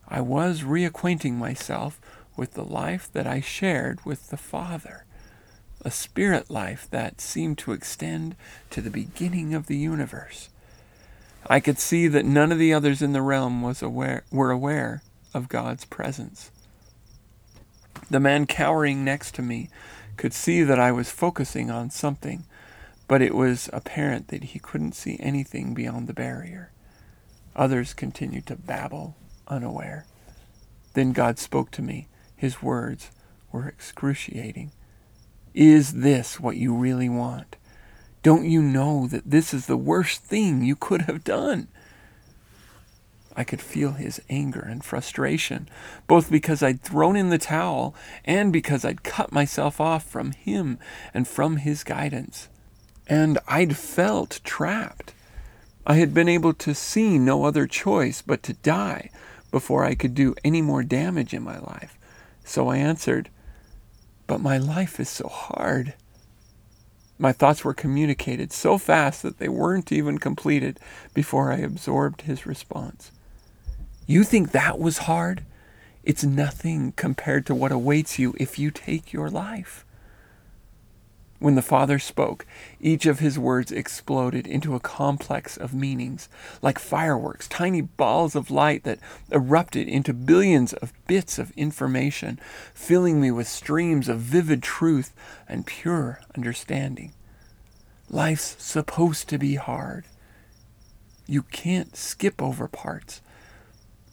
I 0.08 0.22
was 0.22 0.62
reacquainting 0.62 1.34
myself 1.34 2.00
with 2.40 2.54
the 2.54 2.64
life 2.64 3.12
that 3.12 3.28
I 3.28 3.42
shared 3.42 4.06
with 4.06 4.30
the 4.30 4.38
Father, 4.38 5.04
a 5.84 5.92
spirit 5.92 6.50
life 6.50 6.88
that 6.90 7.20
seemed 7.20 7.58
to 7.58 7.74
extend 7.74 8.38
to 8.70 8.80
the 8.80 8.90
beginning 8.90 9.54
of 9.54 9.68
the 9.68 9.76
universe. 9.76 10.48
I 11.46 11.60
could 11.60 11.80
see 11.80 12.08
that 12.08 12.24
none 12.24 12.54
of 12.54 12.58
the 12.58 12.74
others 12.74 13.02
in 13.02 13.12
the 13.12 13.22
realm 13.22 13.62
was 13.62 13.82
aware, 13.82 14.24
were 14.32 14.52
aware 14.52 15.04
of 15.34 15.50
God's 15.50 15.84
presence. 15.84 16.50
The 18.10 18.22
man 18.22 18.46
cowering 18.46 19.04
next 19.04 19.36
to 19.36 19.42
me 19.42 19.70
could 20.16 20.34
see 20.34 20.64
that 20.64 20.80
I 20.80 20.94
was 20.94 21.12
focusing 21.12 21.70
on 21.70 21.90
something, 21.90 22.46
but 23.10 23.22
it 23.22 23.36
was 23.36 23.70
apparent 23.74 24.30
that 24.30 24.46
he 24.46 24.60
couldn't 24.60 24.96
see 24.96 25.18
anything 25.20 25.74
beyond 25.74 26.08
the 26.08 26.14
barrier. 26.14 26.72
Others 27.54 27.94
continued 27.94 28.46
to 28.48 28.56
babble, 28.56 29.18
unaware. 29.50 30.06
Then 30.94 31.12
God 31.12 31.38
spoke 31.38 31.72
to 31.72 31.82
me 31.82 32.08
his 32.40 32.62
words 32.62 33.12
were 33.52 33.68
excruciating. 33.68 34.72
Is 35.54 35.96
this 35.96 36.40
what 36.40 36.56
you 36.56 36.74
really 36.74 37.10
want? 37.10 37.58
Don't 38.24 38.46
you 38.46 38.62
know 38.62 39.08
that 39.08 39.30
this 39.30 39.54
is 39.54 39.66
the 39.66 39.76
worst 39.76 40.24
thing 40.24 40.64
you 40.64 40.78
could 40.78 41.02
have 41.02 41.26
done? 41.26 41.68
I 43.36 43.44
could 43.44 43.60
feel 43.60 43.92
his 43.92 44.22
anger 44.30 44.62
and 44.62 44.84
frustration, 44.84 45.68
both 46.08 46.32
because 46.32 46.64
I'd 46.64 46.82
thrown 46.82 47.18
in 47.18 47.30
the 47.30 47.38
towel 47.38 47.94
and 48.24 48.54
because 48.54 48.86
I'd 48.86 49.04
cut 49.04 49.34
myself 49.34 49.82
off 49.82 50.06
from 50.06 50.32
him 50.32 50.80
and 51.14 51.28
from 51.28 51.58
his 51.58 51.84
guidance. 51.84 52.48
And 53.06 53.38
I'd 53.50 53.76
felt 53.76 54.40
trapped. 54.46 55.14
I 55.86 55.96
had 55.96 56.14
been 56.14 56.30
able 56.30 56.54
to 56.54 56.74
see 56.74 57.20
no 57.20 57.44
other 57.44 57.68
choice 57.68 58.22
but 58.22 58.44
to 58.44 58.54
die 58.54 59.10
before 59.52 59.84
I 59.84 59.96
could 59.96 60.16
do 60.16 60.36
any 60.46 60.62
more 60.62 60.84
damage 60.84 61.34
in 61.34 61.44
my 61.44 61.60
life. 61.60 61.99
So 62.50 62.68
I 62.68 62.78
answered, 62.78 63.30
But 64.26 64.42
my 64.42 64.58
life 64.58 65.00
is 65.00 65.08
so 65.08 65.28
hard. 65.28 65.94
My 67.20 67.32
thoughts 67.32 67.64
were 67.64 67.76
communicated 67.76 68.52
so 68.52 68.80
fast 68.80 69.22
that 69.22 69.38
they 69.38 69.48
weren't 69.48 69.92
even 69.92 70.18
completed 70.18 70.80
before 71.14 71.52
I 71.52 71.58
absorbed 71.58 72.24
his 72.24 72.48
response. 72.48 73.12
You 74.08 74.24
think 74.24 74.50
that 74.50 74.80
was 74.80 75.00
hard? 75.10 75.46
It's 76.04 76.24
nothing 76.24 76.94
compared 76.94 77.46
to 77.46 77.54
what 77.54 77.72
awaits 77.72 78.18
you 78.18 78.34
if 78.40 78.58
you 78.58 78.72
take 78.72 79.14
your 79.14 79.30
life. 79.30 79.86
When 81.40 81.56
the 81.56 81.62
Father 81.62 82.00
spoke, 82.00 82.46
each 82.82 83.06
of 83.06 83.20
his 83.20 83.40
words 83.40 83.72
exploded 83.72 84.46
into 84.46 84.76
a 84.76 84.80
complex 84.82 85.56
of 85.56 85.74
meanings, 85.74 86.28
like 86.62 86.78
fireworks, 86.78 87.48
tiny 87.48 87.80
balls 87.80 88.36
of 88.36 88.52
light 88.52 88.84
that 88.84 89.00
erupted 89.32 89.88
into 89.88 90.14
billions 90.14 90.74
of 90.74 90.92
bits 91.08 91.40
of 91.40 91.52
information, 91.52 92.42
filling 92.74 93.22
me 93.22 93.32
with 93.32 93.48
streams 93.48 94.10
of 94.10 94.20
vivid 94.20 94.62
truth 94.62 95.16
and 95.48 95.66
pure 95.66 96.20
understanding. 96.36 97.14
Life's 98.10 98.62
supposed 98.62 99.30
to 99.30 99.38
be 99.38 99.56
hard. 99.56 100.04
You 101.26 101.44
can't 101.44 101.96
skip 101.96 102.42
over 102.42 102.68
parts. 102.68 103.22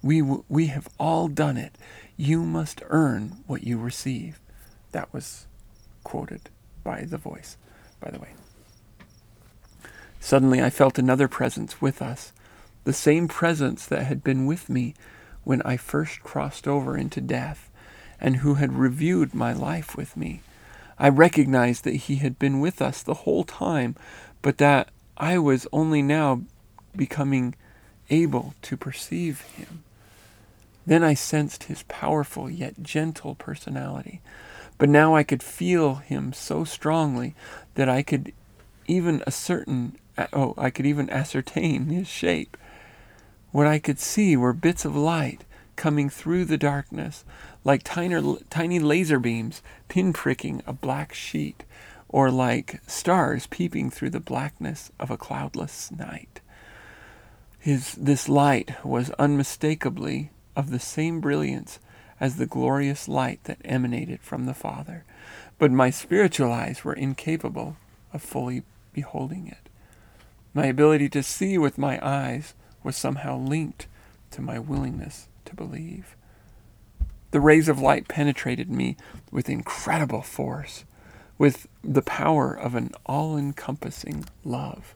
We, 0.01 0.23
we 0.23 0.67
have 0.67 0.89
all 1.01 1.27
done 1.27 1.57
it. 1.57 1.77
You 2.17 2.45
must 2.45 2.83
earn 2.89 3.39
what 3.49 3.65
you 3.65 3.79
receive. 3.79 4.39
That 4.93 5.13
was 5.13 5.49
quoted 6.05 6.51
by 6.87 7.03
the 7.03 7.19
voice, 7.19 7.57
by 8.01 8.11
the 8.11 8.21
way. 8.21 8.29
Suddenly 10.21 10.63
I 10.63 10.71
felt 10.71 10.99
another 10.99 11.27
presence 11.27 11.83
with 11.83 12.01
us, 12.01 12.33
the 12.85 12.93
same 12.93 13.27
presence 13.27 13.85
that 13.87 14.05
had 14.05 14.23
been 14.23 14.47
with 14.47 14.71
me 14.71 14.95
when 15.43 15.61
I 15.63 15.77
first 15.77 16.23
crossed 16.23 16.69
over 16.69 16.97
into 16.97 17.21
death, 17.21 17.71
and 18.21 18.37
who 18.37 18.55
had 18.55 18.73
reviewed 18.73 19.35
my 19.35 19.53
life 19.53 19.97
with 19.97 20.17
me. 20.17 20.43
I 20.99 21.09
recognized 21.09 21.85
that 21.85 22.07
he 22.07 22.17
had 22.17 22.39
been 22.39 22.61
with 22.61 22.81
us 22.81 23.03
the 23.03 23.23
whole 23.25 23.45
time, 23.45 23.97
but 24.41 24.59
that 24.59 24.89
I 25.17 25.39
was 25.39 25.67
only 25.73 26.03
now 26.03 26.43
becoming 26.95 27.57
able 28.11 28.55
to 28.63 28.77
perceive 28.77 29.41
him. 29.41 29.83
Then 30.87 31.03
I 31.03 31.15
sensed 31.15 31.65
his 31.65 31.83
powerful 31.89 32.49
yet 32.49 32.83
gentle 32.83 33.35
personality, 33.35 34.21
but 34.79 34.89
now 34.89 35.15
I 35.15 35.23
could 35.23 35.43
feel 35.43 35.97
him 35.97 36.33
so 36.33 36.65
strongly 36.65 37.35
that 37.75 37.89
I 37.89 38.03
could 38.03 38.33
even 38.87 39.23
ascertain, 39.27 39.97
uh, 40.19 40.27
oh, 40.33 40.55
I 40.57 40.71
could 40.71 40.87
even 40.87 41.11
ascertain 41.11 41.87
his 41.87 42.09
shape. 42.09 42.57
What 43.53 43.67
I 43.67 43.79
could 43.79 43.99
see 43.99 44.37
were 44.37 44.53
bits 44.53 44.85
of 44.85 44.95
light 44.95 45.45
coming 45.77 46.09
through 46.09 46.45
the 46.45 46.59
darkness, 46.59 47.25
like 47.65 47.83
tiny, 47.83 48.39
tiny 48.51 48.79
laser 48.79 49.19
beams 49.19 49.63
pinpricking 49.89 50.63
a 50.67 50.73
black 50.73 51.15
sheet, 51.15 51.65
or 52.09 52.31
like 52.31 52.81
stars 52.87 53.47
peeping 53.47 53.91
through 53.91 54.11
the 54.11 54.21
blackness 54.21 54.91
of 54.99 55.11
a 55.11 55.17
cloudless 55.17 55.91
night. 55.91 56.41
His, 57.59 57.95
this 57.95 58.29
light 58.29 58.85
was 58.85 59.11
unmistakably 59.13 60.31
of 60.55 60.71
the 60.71 60.79
same 60.79 61.21
brilliance 61.21 61.79
as 62.21 62.37
the 62.37 62.47
glorious 62.47 63.09
light 63.09 63.45
that 63.45 63.61
emanated 63.65 64.21
from 64.21 64.47
the 64.47 64.55
Father, 64.55 65.05
but 65.59 65.71
my 65.71 65.91
spiritual 65.91 66.53
eyes 66.53 66.85
were 66.85 66.93
incapable 66.93 67.77
of 68.13 68.23
fully 68.23 68.63
beholding 68.93 69.47
it. 69.47 69.69
My 70.55 70.67
ability 70.67 71.09
to 71.11 71.23
see 71.23 71.59
with 71.59 71.77
my 71.77 71.99
eyes 72.03 72.55
was 72.83 72.97
somehow 72.97 73.37
linked 73.37 73.87
to 74.31 74.41
my 74.41 74.59
willingness 74.59 75.29
to 75.45 75.55
believe. 75.55 76.17
The 77.31 77.41
rays 77.41 77.69
of 77.69 77.81
light 77.81 78.09
penetrated 78.09 78.71
me 78.71 78.97
with 79.31 79.51
incredible 79.51 80.23
force, 80.23 80.85
with 81.37 81.67
the 81.85 82.03
power 82.03 82.55
of 82.55 82.75
an 82.75 82.93
all 83.05 83.37
encompassing 83.37 84.25
love. 84.45 84.95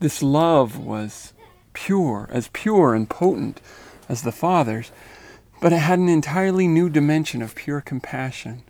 This 0.00 0.22
love 0.22 0.78
was 0.78 1.32
pure, 1.72 2.28
as 2.30 2.48
pure 2.52 2.94
and 2.94 3.08
potent 3.08 3.60
as 4.08 4.22
the 4.22 4.32
Father's, 4.32 4.92
but 5.60 5.72
it 5.72 5.78
had 5.78 5.98
an 5.98 6.08
entirely 6.08 6.66
new 6.66 6.88
dimension 6.88 7.42
of 7.42 7.54
pure 7.54 7.80
compassion, 7.80 8.62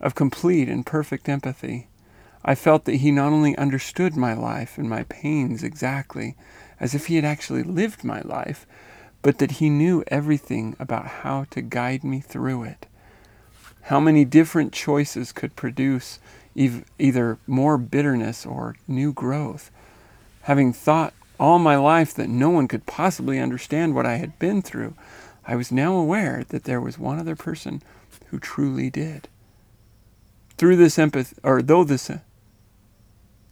of 0.00 0.14
complete 0.14 0.68
and 0.68 0.86
perfect 0.86 1.28
empathy. 1.28 1.88
I 2.44 2.54
felt 2.54 2.84
that 2.84 2.96
he 2.96 3.10
not 3.10 3.32
only 3.32 3.56
understood 3.56 4.16
my 4.16 4.32
life 4.32 4.78
and 4.78 4.88
my 4.88 5.02
pains 5.04 5.64
exactly, 5.64 6.36
as 6.78 6.94
if 6.94 7.06
he 7.06 7.16
had 7.16 7.24
actually 7.24 7.64
lived 7.64 8.04
my 8.04 8.20
life, 8.20 8.64
but 9.22 9.38
that 9.38 9.52
he 9.52 9.68
knew 9.68 10.04
everything 10.06 10.76
about 10.78 11.06
how 11.06 11.44
to 11.50 11.60
guide 11.60 12.04
me 12.04 12.20
through 12.20 12.62
it. 12.62 12.86
How 13.82 13.98
many 13.98 14.24
different 14.24 14.72
choices 14.72 15.32
could 15.32 15.56
produce 15.56 16.20
ev- 16.56 16.84
either 16.98 17.38
more 17.46 17.76
bitterness 17.76 18.46
or 18.46 18.76
new 18.86 19.12
growth? 19.12 19.72
Having 20.42 20.74
thought 20.74 21.14
all 21.40 21.58
my 21.58 21.76
life 21.76 22.14
that 22.14 22.28
no 22.28 22.50
one 22.50 22.68
could 22.68 22.86
possibly 22.86 23.38
understand 23.38 23.94
what 23.94 24.06
I 24.06 24.16
had 24.16 24.38
been 24.38 24.62
through, 24.62 24.94
I 25.48 25.56
was 25.56 25.72
now 25.72 25.94
aware 25.94 26.44
that 26.50 26.64
there 26.64 26.80
was 26.80 26.98
one 26.98 27.18
other 27.18 27.34
person 27.34 27.82
who 28.26 28.38
truly 28.38 28.90
did. 28.90 29.28
Through 30.58 30.76
this 30.76 30.98
empathy, 30.98 31.34
or 31.42 31.62
though 31.62 31.84
this, 31.84 32.10
uh, 32.10 32.18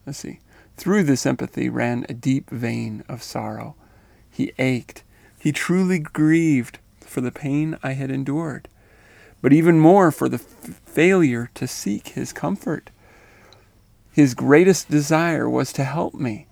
let's 0.04 0.18
see, 0.18 0.40
through 0.76 1.04
this 1.04 1.24
empathy 1.24 1.70
ran 1.70 2.04
a 2.06 2.12
deep 2.12 2.50
vein 2.50 3.02
of 3.08 3.22
sorrow. 3.22 3.76
He 4.30 4.52
ached. 4.58 5.04
He 5.38 5.52
truly 5.52 5.98
grieved 5.98 6.80
for 7.00 7.22
the 7.22 7.32
pain 7.32 7.78
I 7.82 7.92
had 7.92 8.10
endured, 8.10 8.68
but 9.40 9.54
even 9.54 9.80
more 9.80 10.12
for 10.12 10.28
the 10.28 10.36
f- 10.36 10.80
failure 10.84 11.48
to 11.54 11.66
seek 11.66 12.08
his 12.08 12.30
comfort. 12.30 12.90
His 14.12 14.34
greatest 14.34 14.90
desire 14.90 15.48
was 15.48 15.72
to 15.72 15.84
help 15.84 16.12
me. 16.12 16.46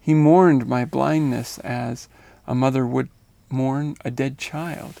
He 0.00 0.14
mourned 0.14 0.66
my 0.66 0.84
blindness 0.84 1.58
as 1.60 2.08
a 2.44 2.56
mother 2.56 2.84
would 2.84 3.08
mourn 3.52 3.96
a 4.04 4.10
dead 4.10 4.38
child. 4.38 5.00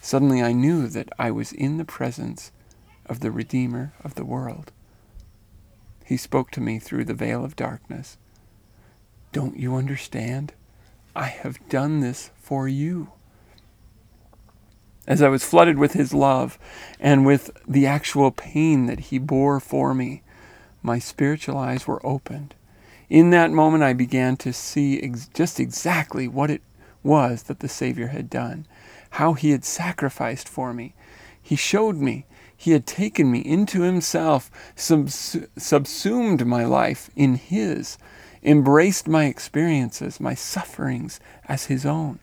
Suddenly 0.00 0.42
I 0.42 0.52
knew 0.52 0.88
that 0.88 1.08
I 1.18 1.30
was 1.30 1.52
in 1.52 1.76
the 1.76 1.84
presence 1.84 2.50
of 3.06 3.20
the 3.20 3.30
Redeemer 3.30 3.92
of 4.02 4.14
the 4.14 4.24
world. 4.24 4.72
He 6.04 6.16
spoke 6.16 6.50
to 6.52 6.60
me 6.60 6.78
through 6.78 7.04
the 7.04 7.14
veil 7.14 7.44
of 7.44 7.56
darkness. 7.56 8.16
Don't 9.32 9.56
you 9.56 9.76
understand? 9.76 10.52
I 11.14 11.26
have 11.26 11.68
done 11.68 12.00
this 12.00 12.30
for 12.36 12.68
you. 12.68 13.12
As 15.06 15.20
I 15.20 15.28
was 15.28 15.44
flooded 15.44 15.78
with 15.78 15.94
his 15.94 16.14
love 16.14 16.58
and 17.00 17.26
with 17.26 17.50
the 17.66 17.86
actual 17.86 18.30
pain 18.30 18.86
that 18.86 19.00
he 19.00 19.18
bore 19.18 19.58
for 19.58 19.94
me, 19.94 20.22
my 20.82 20.98
spiritual 20.98 21.56
eyes 21.56 21.86
were 21.86 22.04
opened. 22.04 22.54
In 23.08 23.30
that 23.30 23.50
moment, 23.50 23.82
I 23.82 23.92
began 23.92 24.36
to 24.38 24.52
see 24.52 25.00
ex- 25.00 25.28
just 25.34 25.60
exactly 25.60 26.28
what 26.28 26.50
it 26.50 26.62
was 27.02 27.44
that 27.44 27.60
the 27.60 27.68
Savior 27.68 28.08
had 28.08 28.30
done, 28.30 28.66
how 29.10 29.34
he 29.34 29.50
had 29.50 29.64
sacrificed 29.64 30.48
for 30.48 30.72
me. 30.72 30.94
He 31.40 31.56
showed 31.56 31.96
me 31.96 32.26
he 32.56 32.70
had 32.70 32.86
taken 32.86 33.30
me 33.30 33.40
into 33.40 33.82
himself, 33.82 34.48
subs- 34.76 35.36
subsumed 35.56 36.46
my 36.46 36.64
life 36.64 37.10
in 37.16 37.34
his, 37.34 37.98
embraced 38.44 39.08
my 39.08 39.24
experiences, 39.24 40.20
my 40.20 40.34
sufferings 40.34 41.18
as 41.48 41.64
his 41.64 41.84
own. 41.84 42.20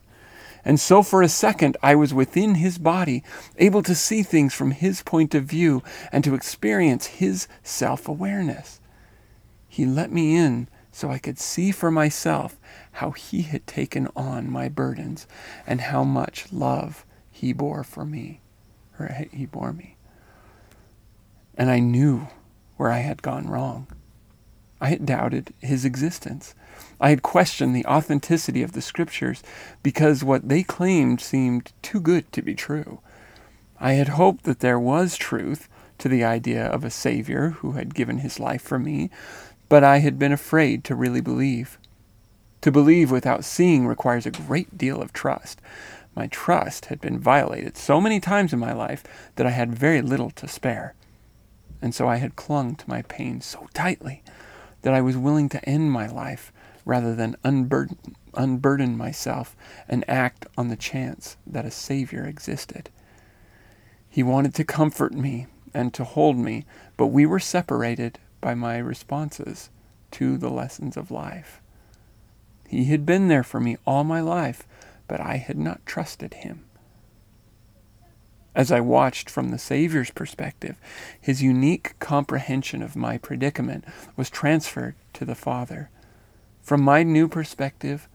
And 0.64 0.80
so, 0.80 1.04
for 1.04 1.22
a 1.22 1.30
second, 1.30 1.76
I 1.84 1.96
was 1.96 2.14
within 2.14 2.56
his 2.56 2.78
body, 2.78 3.24
able 3.58 3.84
to 3.84 3.96
see 3.96 4.24
things 4.24 4.54
from 4.54 4.72
his 4.72 5.02
point 5.02 5.36
of 5.36 5.44
view 5.44 5.84
and 6.12 6.24
to 6.24 6.36
experience 6.36 7.08
his 7.08 7.48
self 7.64 8.08
awareness. 8.08 8.80
He 9.68 9.86
let 9.86 10.12
me 10.12 10.36
in 10.38 10.68
so 11.00 11.10
I 11.10 11.18
could 11.18 11.40
see 11.40 11.72
for 11.72 11.90
myself 11.90 12.60
how 12.94 13.12
he 13.12 13.44
had 13.44 13.66
taken 13.66 14.08
on 14.16 14.52
my 14.52 14.70
burdens 14.70 15.28
and 15.66 15.82
how 15.82 16.04
much 16.04 16.52
love 16.52 17.06
he 17.32 17.54
bore 17.54 17.84
for 17.84 18.06
me, 18.06 18.42
or 19.00 19.10
he 19.32 19.46
bore 19.46 19.74
me 19.74 19.96
and 21.60 21.70
I 21.70 21.80
knew 21.80 22.28
where 22.78 22.90
I 22.90 23.00
had 23.00 23.22
gone 23.22 23.48
wrong. 23.48 23.88
I 24.80 24.88
had 24.88 25.06
doubted 25.06 25.54
his 25.60 25.84
existence. 25.84 26.56
I 27.02 27.10
had 27.10 27.22
questioned 27.22 27.76
the 27.76 27.86
authenticity 27.86 28.64
of 28.64 28.72
the 28.72 28.82
scriptures 28.82 29.44
because 29.84 30.24
what 30.24 30.48
they 30.48 30.64
claimed 30.64 31.20
seemed 31.20 31.74
too 31.82 32.00
good 32.00 32.32
to 32.32 32.42
be 32.42 32.56
true. 32.56 33.02
I 33.78 33.94
had 33.94 34.10
hoped 34.10 34.46
that 34.46 34.62
there 34.62 34.80
was 34.80 35.18
truth 35.18 35.68
to 35.98 36.08
the 36.08 36.24
idea 36.24 36.66
of 36.66 36.86
a 36.86 36.90
Savior 36.90 37.50
who 37.50 37.74
had 37.74 37.94
given 37.94 38.20
his 38.20 38.40
life 38.40 38.62
for 38.62 38.80
me, 38.80 39.10
but 39.70 39.84
I 39.84 40.00
had 40.00 40.20
been 40.20 40.32
afraid 40.32 40.84
to 40.86 40.96
really 40.96 41.22
believe. 41.22 41.78
To 42.62 42.72
believe 42.72 43.10
without 43.10 43.46
seeing 43.46 43.88
requires 43.88 44.26
a 44.26 44.32
great 44.32 44.78
deal 44.78 45.02
of 45.02 45.14
trust. 45.14 45.62
My 46.16 46.28
trust 46.28 46.88
had 46.88 47.00
been 47.00 47.20
violated 47.20 47.78
so 47.78 48.02
many 48.02 48.20
times 48.20 48.52
in 48.52 48.60
my 48.60 48.74
life 48.74 49.04
that 49.36 49.46
I 49.46 49.52
had 49.52 49.74
very 49.74 50.02
little 50.02 50.32
to 50.32 50.48
spare 50.48 50.96
and 51.82 51.96
so 51.96 52.08
I 52.08 52.18
had 52.18 52.36
clung 52.36 52.76
to 52.76 52.90
my 52.90 53.02
pain 53.04 53.42
so 53.42 53.68
tightly 53.74 54.24
that 54.82 54.94
I 54.94 55.02
was 55.02 55.18
willing 55.18 55.50
to 55.50 55.70
end 55.70 55.92
my 55.92 56.08
life 56.08 56.52
rather 56.86 57.16
than 57.16 57.36
unburden, 57.44 58.16
unburden 58.34 58.98
myself 58.98 59.56
and 59.88 60.10
act 60.10 60.46
on 60.58 60.70
the 60.70 60.76
chance 60.76 61.38
that 61.46 61.66
a 61.66 61.72
Savior 61.72 62.26
existed. 62.26 62.90
He 64.10 64.24
wanted 64.24 64.56
to 64.56 64.64
comfort 64.64 65.14
me 65.14 65.48
and 65.74 65.94
to 65.94 66.04
hold 66.04 66.38
me, 66.38 66.66
but 66.98 67.08
we 67.08 67.26
were 67.26 67.40
separated 67.40 68.20
by 68.42 68.56
my 68.56 68.78
responses 68.78 69.70
to 70.12 70.38
the 70.38 70.50
lessons 70.50 70.98
of 70.98 71.12
life. 71.12 71.62
He 72.68 72.86
had 72.86 73.06
been 73.06 73.28
there 73.28 73.44
for 73.44 73.60
me 73.60 73.78
all 73.86 74.04
my 74.04 74.22
life, 74.22 74.68
but 75.08 75.20
I 75.20 75.38
had 75.38 75.58
not 75.58 75.86
trusted 75.86 76.36
him. 76.36 76.66
As 78.56 78.72
I 78.72 78.80
watched 78.80 79.30
from 79.30 79.50
the 79.50 79.58
Savior's 79.58 80.12
perspective, 80.12 80.78
his 81.20 81.42
unique 81.42 81.98
comprehension 82.00 82.82
of 82.82 82.96
my 82.96 83.18
predicament 83.18 83.86
was 84.16 84.30
transferred 84.30 84.96
to 85.14 85.26
the 85.26 85.36
Father. 85.36 85.90
From 86.62 86.82
my 86.82 87.04
new 87.04 87.28
perspective, 87.28 88.08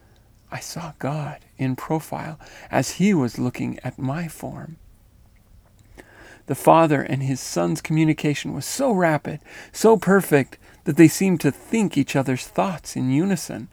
I 0.51 0.61
saw 0.61 0.93
God 0.99 1.39
in 1.57 1.77
profile 1.77 2.39
as 2.71 2.93
he 2.93 3.15
was 3.15 3.39
looking 3.39 3.79
at 3.83 3.99
my 3.99 4.29
form. 4.29 4.77
The 6.47 6.55
Father 6.55 7.01
and 7.01 7.23
his 7.23 7.41
Son's 7.41 7.81
communication 7.81 8.53
was 8.53 8.67
so 8.67 8.93
rapid, 8.93 9.41
so 9.73 9.97
perfect, 9.97 10.59
that 10.85 10.97
they 10.97 11.09
seemed 11.09 11.41
to 11.41 11.51
think 11.51 11.97
each 11.97 12.15
other's 12.15 12.47
thoughts 12.47 12.97
in 12.97 13.11
unison. 13.11 13.69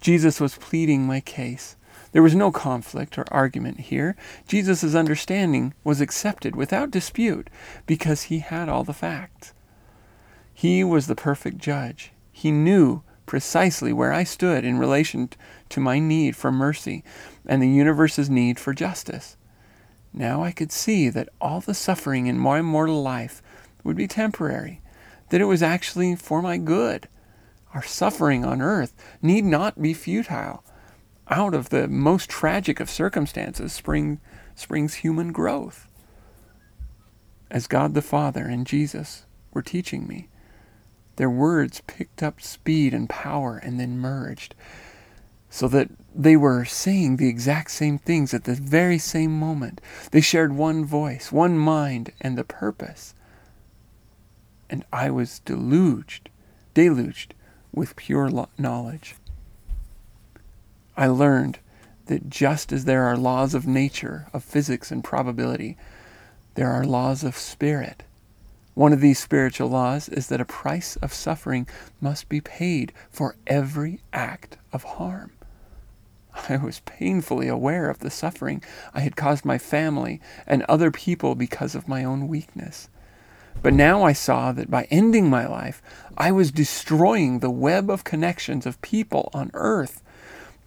Jesus 0.00 0.40
was 0.40 0.56
pleading 0.56 1.06
my 1.06 1.20
case. 1.20 1.76
There 2.12 2.22
was 2.22 2.34
no 2.34 2.50
conflict 2.50 3.16
or 3.18 3.24
argument 3.30 3.80
here. 3.80 4.16
Jesus' 4.46 4.94
understanding 4.94 5.74
was 5.84 6.00
accepted 6.00 6.56
without 6.56 6.90
dispute 6.90 7.48
because 7.86 8.24
he 8.24 8.40
had 8.40 8.68
all 8.68 8.84
the 8.84 8.92
facts. 8.92 9.52
He 10.52 10.84
was 10.84 11.06
the 11.06 11.14
perfect 11.14 11.58
judge. 11.58 12.12
He 12.32 12.50
knew 12.50 13.02
precisely 13.24 13.92
where 13.92 14.12
I 14.12 14.24
stood 14.24 14.64
in 14.64 14.78
relation 14.78 15.30
to 15.68 15.80
my 15.80 15.98
need 16.00 16.36
for 16.36 16.50
mercy 16.50 17.04
and 17.46 17.62
the 17.62 17.68
universe's 17.68 18.28
need 18.28 18.58
for 18.58 18.74
justice. 18.74 19.36
Now 20.12 20.42
I 20.42 20.52
could 20.52 20.72
see 20.72 21.08
that 21.08 21.28
all 21.40 21.60
the 21.60 21.74
suffering 21.74 22.26
in 22.26 22.38
my 22.38 22.62
mortal 22.62 23.02
life 23.02 23.42
would 23.84 23.96
be 23.96 24.08
temporary, 24.08 24.80
that 25.30 25.40
it 25.40 25.44
was 25.44 25.62
actually 25.62 26.16
for 26.16 26.42
my 26.42 26.56
good. 26.58 27.08
Our 27.74 27.82
suffering 27.82 28.44
on 28.44 28.60
earth 28.60 28.92
need 29.22 29.44
not 29.44 29.80
be 29.80 29.94
futile 29.94 30.64
out 31.28 31.54
of 31.54 31.68
the 31.68 31.86
most 31.86 32.28
tragic 32.28 32.80
of 32.80 32.90
circumstances 32.90 33.72
spring, 33.72 34.20
springs 34.56 34.94
human 34.94 35.30
growth. 35.30 35.86
As 37.50 37.68
God 37.68 37.94
the 37.94 38.02
Father 38.02 38.46
and 38.46 38.66
Jesus 38.66 39.26
were 39.52 39.62
teaching 39.62 40.08
me, 40.08 40.28
their 41.16 41.30
words 41.30 41.82
picked 41.86 42.22
up 42.22 42.40
speed 42.40 42.92
and 42.92 43.08
power 43.08 43.58
and 43.58 43.78
then 43.78 43.98
merged, 43.98 44.54
so 45.48 45.68
that 45.68 45.90
they 46.14 46.36
were 46.36 46.64
saying 46.64 47.16
the 47.16 47.28
exact 47.28 47.70
same 47.70 47.98
things 47.98 48.34
at 48.34 48.44
the 48.44 48.54
very 48.54 48.98
same 48.98 49.38
moment. 49.38 49.80
They 50.10 50.20
shared 50.20 50.52
one 50.52 50.84
voice, 50.84 51.30
one 51.30 51.56
mind, 51.56 52.12
and 52.20 52.36
the 52.36 52.44
purpose. 52.44 53.14
And 54.68 54.84
I 54.92 55.10
was 55.10 55.40
deluged, 55.40 56.28
deluged 56.74 57.34
with 57.72 57.96
pure 57.96 58.30
knowledge. 58.58 59.16
I 60.96 61.06
learned 61.06 61.58
that 62.06 62.28
just 62.28 62.72
as 62.72 62.84
there 62.84 63.04
are 63.04 63.16
laws 63.16 63.54
of 63.54 63.66
nature, 63.66 64.26
of 64.32 64.42
physics 64.42 64.90
and 64.90 65.04
probability, 65.04 65.76
there 66.54 66.70
are 66.70 66.84
laws 66.84 67.22
of 67.22 67.36
spirit. 67.36 68.02
One 68.74 68.92
of 68.92 69.00
these 69.00 69.18
spiritual 69.18 69.68
laws 69.68 70.08
is 70.08 70.26
that 70.28 70.40
a 70.40 70.44
price 70.44 70.96
of 70.96 71.14
suffering 71.14 71.68
must 72.00 72.28
be 72.28 72.40
paid 72.40 72.92
for 73.10 73.36
every 73.46 74.00
act 74.12 74.56
of 74.72 74.82
harm. 74.82 75.32
I 76.48 76.56
was 76.56 76.80
painfully 76.80 77.48
aware 77.48 77.88
of 77.90 77.98
the 77.98 78.10
suffering 78.10 78.62
I 78.94 79.00
had 79.00 79.16
caused 79.16 79.44
my 79.44 79.58
family 79.58 80.20
and 80.46 80.62
other 80.64 80.90
people 80.90 81.34
because 81.34 81.74
of 81.74 81.88
my 81.88 82.04
own 82.04 82.28
weakness. 82.28 82.88
But 83.62 83.74
now 83.74 84.02
I 84.02 84.12
saw 84.12 84.52
that 84.52 84.70
by 84.70 84.86
ending 84.90 85.28
my 85.28 85.46
life, 85.46 85.82
I 86.16 86.32
was 86.32 86.50
destroying 86.50 87.38
the 87.40 87.50
web 87.50 87.90
of 87.90 88.04
connections 88.04 88.64
of 88.64 88.80
people 88.80 89.28
on 89.34 89.50
earth 89.54 90.02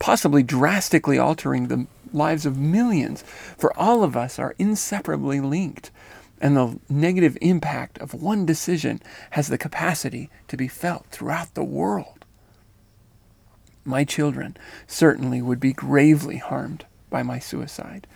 possibly 0.03 0.43
drastically 0.43 1.17
altering 1.17 1.69
the 1.69 1.87
lives 2.11 2.45
of 2.45 2.57
millions, 2.57 3.23
for 3.57 3.71
all 3.79 4.03
of 4.03 4.17
us 4.17 4.37
are 4.37 4.53
inseparably 4.59 5.39
linked, 5.39 5.91
and 6.41 6.57
the 6.57 6.77
negative 6.89 7.37
impact 7.39 7.97
of 7.99 8.13
one 8.13 8.45
decision 8.45 9.01
has 9.29 9.47
the 9.47 9.57
capacity 9.57 10.29
to 10.49 10.57
be 10.57 10.67
felt 10.67 11.05
throughout 11.09 11.53
the 11.53 11.63
world. 11.63 12.22
My 13.85 14.03
children 14.03 14.57
certainly 14.87 15.41
would 15.41 15.59
be 15.59 15.73
gravely 15.73 16.37
harmed 16.37 16.85
by 17.09 17.21
my 17.21 17.37
suicide. 17.37 18.07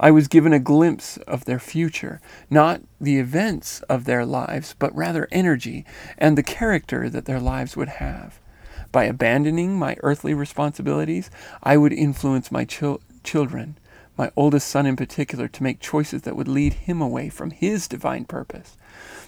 I 0.00 0.10
was 0.10 0.28
given 0.28 0.52
a 0.52 0.60
glimpse 0.60 1.16
of 1.18 1.44
their 1.44 1.58
future, 1.58 2.20
not 2.48 2.80
the 3.00 3.18
events 3.18 3.82
of 3.82 4.04
their 4.04 4.24
lives, 4.24 4.74
but 4.78 4.94
rather 4.96 5.28
energy 5.32 5.84
and 6.16 6.38
the 6.38 6.42
character 6.42 7.10
that 7.10 7.24
their 7.24 7.40
lives 7.40 7.76
would 7.76 7.88
have. 7.88 8.38
By 8.90 9.04
abandoning 9.04 9.76
my 9.78 9.96
earthly 10.02 10.34
responsibilities, 10.34 11.30
I 11.62 11.76
would 11.76 11.92
influence 11.92 12.50
my 12.50 12.64
chil- 12.64 13.02
children, 13.22 13.76
my 14.16 14.30
oldest 14.34 14.68
son 14.68 14.86
in 14.86 14.96
particular, 14.96 15.46
to 15.48 15.62
make 15.62 15.80
choices 15.80 16.22
that 16.22 16.36
would 16.36 16.48
lead 16.48 16.74
him 16.74 17.02
away 17.02 17.28
from 17.28 17.50
his 17.50 17.86
divine 17.86 18.24
purpose. 18.24 18.77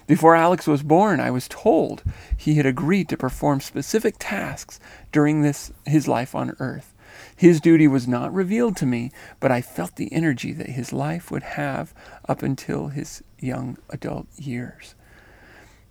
Before 0.07 0.35
Alex 0.35 0.67
was 0.67 0.83
born, 0.83 1.19
I 1.19 1.31
was 1.31 1.47
told 1.47 2.03
he 2.35 2.55
had 2.55 2.65
agreed 2.65 3.09
to 3.09 3.17
perform 3.17 3.61
specific 3.61 4.15
tasks 4.19 4.79
during 5.11 5.41
this 5.41 5.71
his 5.85 6.07
life 6.07 6.35
on 6.35 6.55
earth. 6.59 6.93
His 7.35 7.61
duty 7.61 7.87
was 7.87 8.07
not 8.07 8.33
revealed 8.33 8.77
to 8.77 8.85
me, 8.85 9.11
but 9.39 9.51
I 9.51 9.61
felt 9.61 9.95
the 9.95 10.11
energy 10.13 10.53
that 10.53 10.69
his 10.69 10.93
life 10.93 11.31
would 11.31 11.43
have 11.43 11.93
up 12.27 12.41
until 12.41 12.87
his 12.87 13.23
young 13.39 13.77
adult 13.89 14.27
years. 14.37 14.95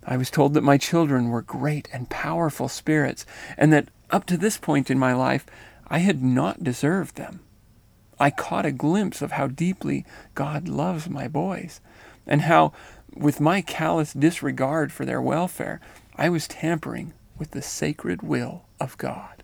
I 0.05 0.16
was 0.16 0.31
told 0.31 0.55
that 0.55 0.62
my 0.62 0.79
children 0.79 1.29
were 1.29 1.43
great 1.43 1.88
and 1.93 2.09
powerful 2.09 2.69
spirits, 2.69 3.27
and 3.59 3.73
that 3.73 3.88
up 4.11 4.25
to 4.27 4.37
this 4.37 4.57
point 4.57 4.90
in 4.90 4.99
my 4.99 5.12
life, 5.12 5.47
I 5.88 5.99
had 5.99 6.23
not 6.23 6.64
deserved 6.64 7.16
them. 7.16 7.40
I 8.19 8.31
caught 8.31 8.66
a 8.66 8.73
glimpse 8.73 9.23
of 9.23 9.33
how 9.33 9.47
deeply 9.47 10.05
God 10.35 10.69
loves 10.69 11.09
my 11.09 11.29
boys, 11.29 11.81
and 12.27 12.43
how, 12.43 12.73
with 13.14 13.40
my 13.40 13.61
callous 13.61 14.12
disregard 14.12 14.92
for 14.92 15.05
their 15.05 15.20
welfare, 15.20 15.81
I 16.16 16.29
was 16.29 16.49
tampering 16.49 17.12
with 17.38 17.53
the 17.53 17.62
sacred 17.62 18.23
will 18.23 18.64
of 18.81 18.99
God. 18.99 19.42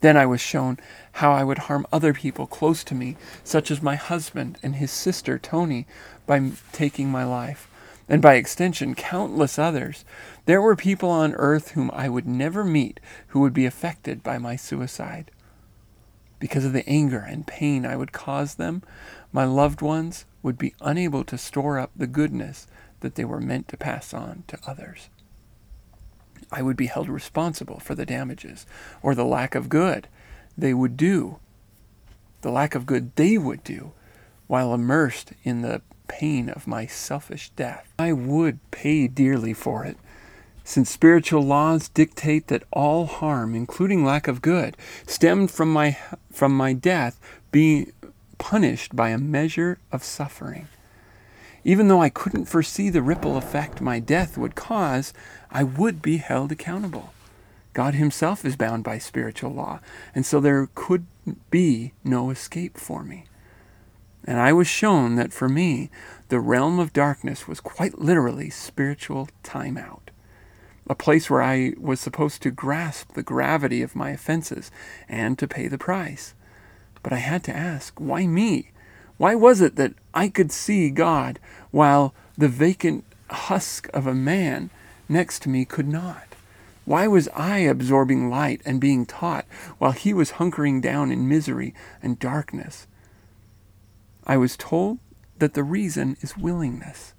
Then 0.00 0.16
I 0.16 0.26
was 0.26 0.40
shown 0.40 0.78
how 1.12 1.32
I 1.32 1.44
would 1.44 1.58
harm 1.58 1.86
other 1.92 2.12
people 2.12 2.46
close 2.46 2.82
to 2.84 2.94
me, 2.94 3.16
such 3.44 3.70
as 3.70 3.80
my 3.80 3.94
husband 3.94 4.58
and 4.62 4.76
his 4.76 4.90
sister 4.90 5.38
Tony, 5.38 5.86
by 6.26 6.50
taking 6.72 7.08
my 7.08 7.24
life, 7.24 7.68
and 8.08 8.20
by 8.20 8.34
extension, 8.34 8.96
countless 8.96 9.60
others. 9.60 10.04
There 10.44 10.60
were 10.60 10.74
people 10.74 11.08
on 11.08 11.34
earth 11.34 11.70
whom 11.70 11.90
I 11.94 12.08
would 12.08 12.26
never 12.26 12.64
meet 12.64 12.98
who 13.28 13.40
would 13.40 13.54
be 13.54 13.64
affected 13.64 14.24
by 14.24 14.38
my 14.38 14.56
suicide. 14.56 15.30
Because 16.40 16.64
of 16.64 16.72
the 16.72 16.88
anger 16.88 17.20
and 17.20 17.46
pain 17.46 17.86
I 17.86 17.94
would 17.94 18.10
cause 18.10 18.56
them, 18.56 18.82
my 19.32 19.44
loved 19.44 19.80
ones 19.80 20.26
would 20.42 20.58
be 20.58 20.74
unable 20.80 21.24
to 21.24 21.38
store 21.38 21.78
up 21.78 21.90
the 21.96 22.06
goodness 22.06 22.66
that 23.00 23.14
they 23.14 23.24
were 23.24 23.40
meant 23.40 23.68
to 23.68 23.76
pass 23.76 24.12
on 24.12 24.44
to 24.46 24.58
others. 24.66 25.08
I 26.50 26.62
would 26.62 26.76
be 26.76 26.86
held 26.86 27.08
responsible 27.08 27.80
for 27.80 27.94
the 27.94 28.06
damages 28.06 28.66
or 29.02 29.14
the 29.14 29.24
lack 29.24 29.54
of 29.54 29.68
good 29.68 30.08
they 30.56 30.74
would 30.74 30.96
do, 30.96 31.38
the 32.42 32.50
lack 32.50 32.74
of 32.74 32.84
good 32.84 33.16
they 33.16 33.38
would 33.38 33.64
do, 33.64 33.92
while 34.46 34.74
immersed 34.74 35.32
in 35.44 35.62
the 35.62 35.80
pain 36.08 36.50
of 36.50 36.66
my 36.66 36.84
selfish 36.84 37.50
death. 37.56 37.92
I 37.98 38.12
would 38.12 38.58
pay 38.70 39.08
dearly 39.08 39.54
for 39.54 39.84
it, 39.86 39.96
since 40.62 40.90
spiritual 40.90 41.42
laws 41.42 41.88
dictate 41.88 42.48
that 42.48 42.64
all 42.70 43.06
harm, 43.06 43.54
including 43.54 44.04
lack 44.04 44.28
of 44.28 44.42
good, 44.42 44.76
stemmed 45.06 45.50
from 45.50 45.72
my, 45.72 45.96
from 46.30 46.54
my 46.54 46.74
death 46.74 47.18
being 47.50 47.92
punished 48.42 48.96
by 48.96 49.10
a 49.10 49.18
measure 49.18 49.78
of 49.92 50.02
suffering. 50.02 50.66
Even 51.62 51.86
though 51.86 52.02
I 52.02 52.08
couldn't 52.08 52.46
foresee 52.46 52.90
the 52.90 53.00
ripple 53.00 53.36
effect 53.36 53.80
my 53.80 54.00
death 54.00 54.36
would 54.36 54.56
cause, 54.56 55.14
I 55.52 55.62
would 55.62 56.02
be 56.02 56.16
held 56.16 56.50
accountable. 56.50 57.14
God 57.72 57.94
Himself 57.94 58.44
is 58.44 58.56
bound 58.56 58.82
by 58.82 58.98
spiritual 58.98 59.52
law, 59.52 59.78
and 60.12 60.26
so 60.26 60.40
there 60.40 60.68
could 60.74 61.06
be 61.52 61.92
no 62.02 62.30
escape 62.30 62.78
for 62.78 63.04
me. 63.04 63.26
And 64.24 64.40
I 64.40 64.52
was 64.52 64.66
shown 64.66 65.14
that 65.14 65.32
for 65.32 65.48
me, 65.48 65.88
the 66.28 66.40
realm 66.40 66.80
of 66.80 66.92
darkness 66.92 67.46
was 67.46 67.60
quite 67.60 68.00
literally 68.00 68.50
spiritual 68.50 69.28
timeout, 69.44 70.10
a 70.90 70.96
place 70.96 71.30
where 71.30 71.42
I 71.42 71.74
was 71.78 72.00
supposed 72.00 72.42
to 72.42 72.50
grasp 72.50 73.12
the 73.12 73.22
gravity 73.22 73.82
of 73.82 73.94
my 73.94 74.10
offenses 74.10 74.72
and 75.08 75.38
to 75.38 75.46
pay 75.46 75.68
the 75.68 75.78
price. 75.78 76.34
But 77.02 77.12
I 77.12 77.16
had 77.16 77.42
to 77.44 77.56
ask, 77.56 77.98
why 77.98 78.26
me? 78.26 78.70
Why 79.16 79.34
was 79.34 79.60
it 79.60 79.76
that 79.76 79.94
I 80.14 80.28
could 80.28 80.52
see 80.52 80.90
God 80.90 81.38
while 81.70 82.14
the 82.36 82.48
vacant 82.48 83.04
husk 83.30 83.88
of 83.94 84.06
a 84.06 84.14
man 84.14 84.70
next 85.08 85.42
to 85.42 85.48
me 85.48 85.64
could 85.64 85.88
not? 85.88 86.34
Why 86.84 87.06
was 87.06 87.28
I 87.28 87.58
absorbing 87.58 88.28
light 88.28 88.60
and 88.64 88.80
being 88.80 89.06
taught 89.06 89.46
while 89.78 89.92
he 89.92 90.12
was 90.12 90.32
hunkering 90.32 90.80
down 90.80 91.12
in 91.12 91.28
misery 91.28 91.74
and 92.02 92.18
darkness? 92.18 92.86
I 94.26 94.36
was 94.36 94.56
told 94.56 94.98
that 95.38 95.54
the 95.54 95.62
reason 95.62 96.16
is 96.20 96.36
willingness. 96.36 97.14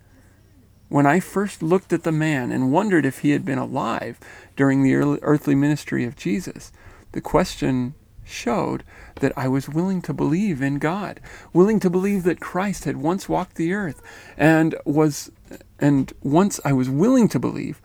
When 0.90 1.06
I 1.06 1.20
first 1.20 1.64
looked 1.64 1.92
at 1.94 2.04
the 2.04 2.12
man 2.12 2.52
and 2.52 2.72
wondered 2.72 3.06
if 3.06 3.20
he 3.20 3.32
had 3.32 3.46
been 3.46 3.58
alive 3.58 4.20
during 4.56 4.84
the 4.84 4.96
earthly 5.22 5.56
ministry 5.56 6.04
of 6.06 6.16
Jesus, 6.16 6.72
the 7.14 7.22
question 7.22 7.96
showed 8.34 8.84
that 9.22 9.32
I 9.38 9.48
was 9.48 9.70
willing 9.70 10.02
to 10.04 10.14
believe 10.14 10.62
in 10.62 10.80
God, 10.80 11.20
willing 11.54 11.80
to 11.80 11.90
believe 11.90 12.24
that 12.24 12.40
Christ 12.40 12.86
had 12.86 12.98
once 12.98 13.30
walked 13.30 13.56
the 13.56 13.74
earth 13.74 14.02
and 14.38 14.76
was 14.86 15.32
and 15.80 16.12
once 16.22 16.60
I 16.66 16.74
was 16.74 16.90
willing 16.90 17.28
to 17.30 17.40
believe, 17.40 17.82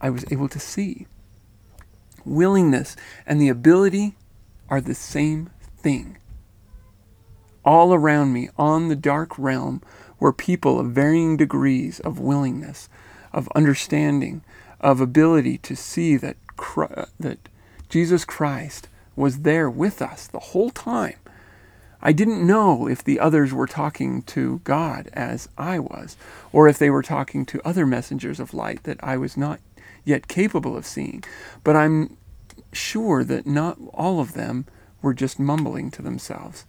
I 0.00 0.10
was 0.10 0.24
able 0.30 0.48
to 0.48 0.58
see. 0.58 1.06
Willingness 2.24 2.96
and 3.24 3.40
the 3.40 3.48
ability 3.48 4.16
are 4.68 4.80
the 4.80 4.94
same 4.94 5.50
thing. 5.76 6.18
All 7.64 7.94
around 7.94 8.32
me, 8.32 8.48
on 8.56 8.88
the 8.88 8.96
dark 8.96 9.38
realm, 9.38 9.82
were 10.18 10.32
people 10.32 10.80
of 10.80 10.92
varying 10.92 11.36
degrees 11.36 12.00
of 12.00 12.18
willingness, 12.18 12.88
of 13.32 13.48
understanding, 13.54 14.42
of 14.80 15.00
ability 15.00 15.58
to 15.58 15.76
see 15.76 16.16
that, 16.16 16.36
that 17.20 17.48
Jesus 17.88 18.24
Christ 18.24 18.88
was 19.16 19.40
there 19.40 19.68
with 19.68 20.00
us 20.00 20.26
the 20.26 20.38
whole 20.38 20.70
time. 20.70 21.16
I 22.02 22.12
didn't 22.12 22.46
know 22.46 22.86
if 22.86 23.02
the 23.02 23.18
others 23.18 23.52
were 23.52 23.66
talking 23.66 24.22
to 24.22 24.60
God 24.62 25.08
as 25.14 25.48
I 25.58 25.78
was, 25.78 26.16
or 26.52 26.68
if 26.68 26.78
they 26.78 26.90
were 26.90 27.02
talking 27.02 27.44
to 27.46 27.66
other 27.66 27.86
messengers 27.86 28.38
of 28.38 28.54
light 28.54 28.84
that 28.84 29.02
I 29.02 29.16
was 29.16 29.36
not 29.36 29.60
yet 30.04 30.28
capable 30.28 30.76
of 30.76 30.86
seeing. 30.86 31.24
But 31.64 31.74
I'm 31.74 32.16
sure 32.72 33.24
that 33.24 33.46
not 33.46 33.78
all 33.92 34.20
of 34.20 34.34
them 34.34 34.66
were 35.02 35.14
just 35.14 35.40
mumbling 35.40 35.90
to 35.92 36.02
themselves. 36.02 36.64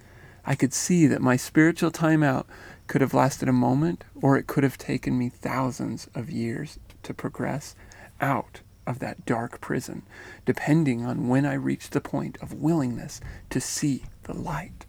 I 0.46 0.56
could 0.56 0.74
see 0.74 1.08
that 1.08 1.22
my 1.22 1.36
spiritual 1.36 1.92
timeout 1.92 2.46
could 2.88 3.02
have 3.02 3.14
lasted 3.14 3.50
a 3.50 3.54
moment, 3.54 4.06
or 4.22 4.38
it 4.38 4.48
could 4.48 4.64
have 4.64 4.78
taken 4.78 5.18
me 5.20 5.28
thousands 5.28 6.08
of 6.16 6.32
years 6.32 6.80
to 7.04 7.14
progress 7.14 7.76
out 8.22 8.62
of 8.88 9.00
that 9.00 9.26
dark 9.26 9.62
prison, 9.62 10.02
depending 10.46 11.06
on 11.06 11.28
when 11.28 11.46
I 11.46 11.54
reached 11.54 11.92
the 11.92 12.02
point 12.02 12.38
of 12.42 12.54
willingness 12.54 13.22
to 13.50 13.62
see 13.62 14.04
the 14.24 14.34
light. 14.34 14.86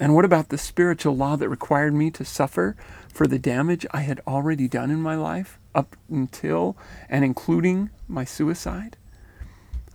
And 0.00 0.14
what 0.14 0.24
about 0.24 0.48
the 0.48 0.58
spiritual 0.58 1.16
law 1.16 1.36
that 1.36 1.48
required 1.48 1.92
me 1.92 2.10
to 2.12 2.24
suffer 2.24 2.76
for 3.12 3.26
the 3.26 3.38
damage 3.38 3.84
I 3.90 4.00
had 4.00 4.20
already 4.26 4.68
done 4.68 4.90
in 4.90 5.02
my 5.02 5.16
life, 5.16 5.58
up 5.74 5.96
until 6.08 6.76
and 7.08 7.24
including 7.24 7.90
my 8.06 8.24
suicide? 8.24 8.96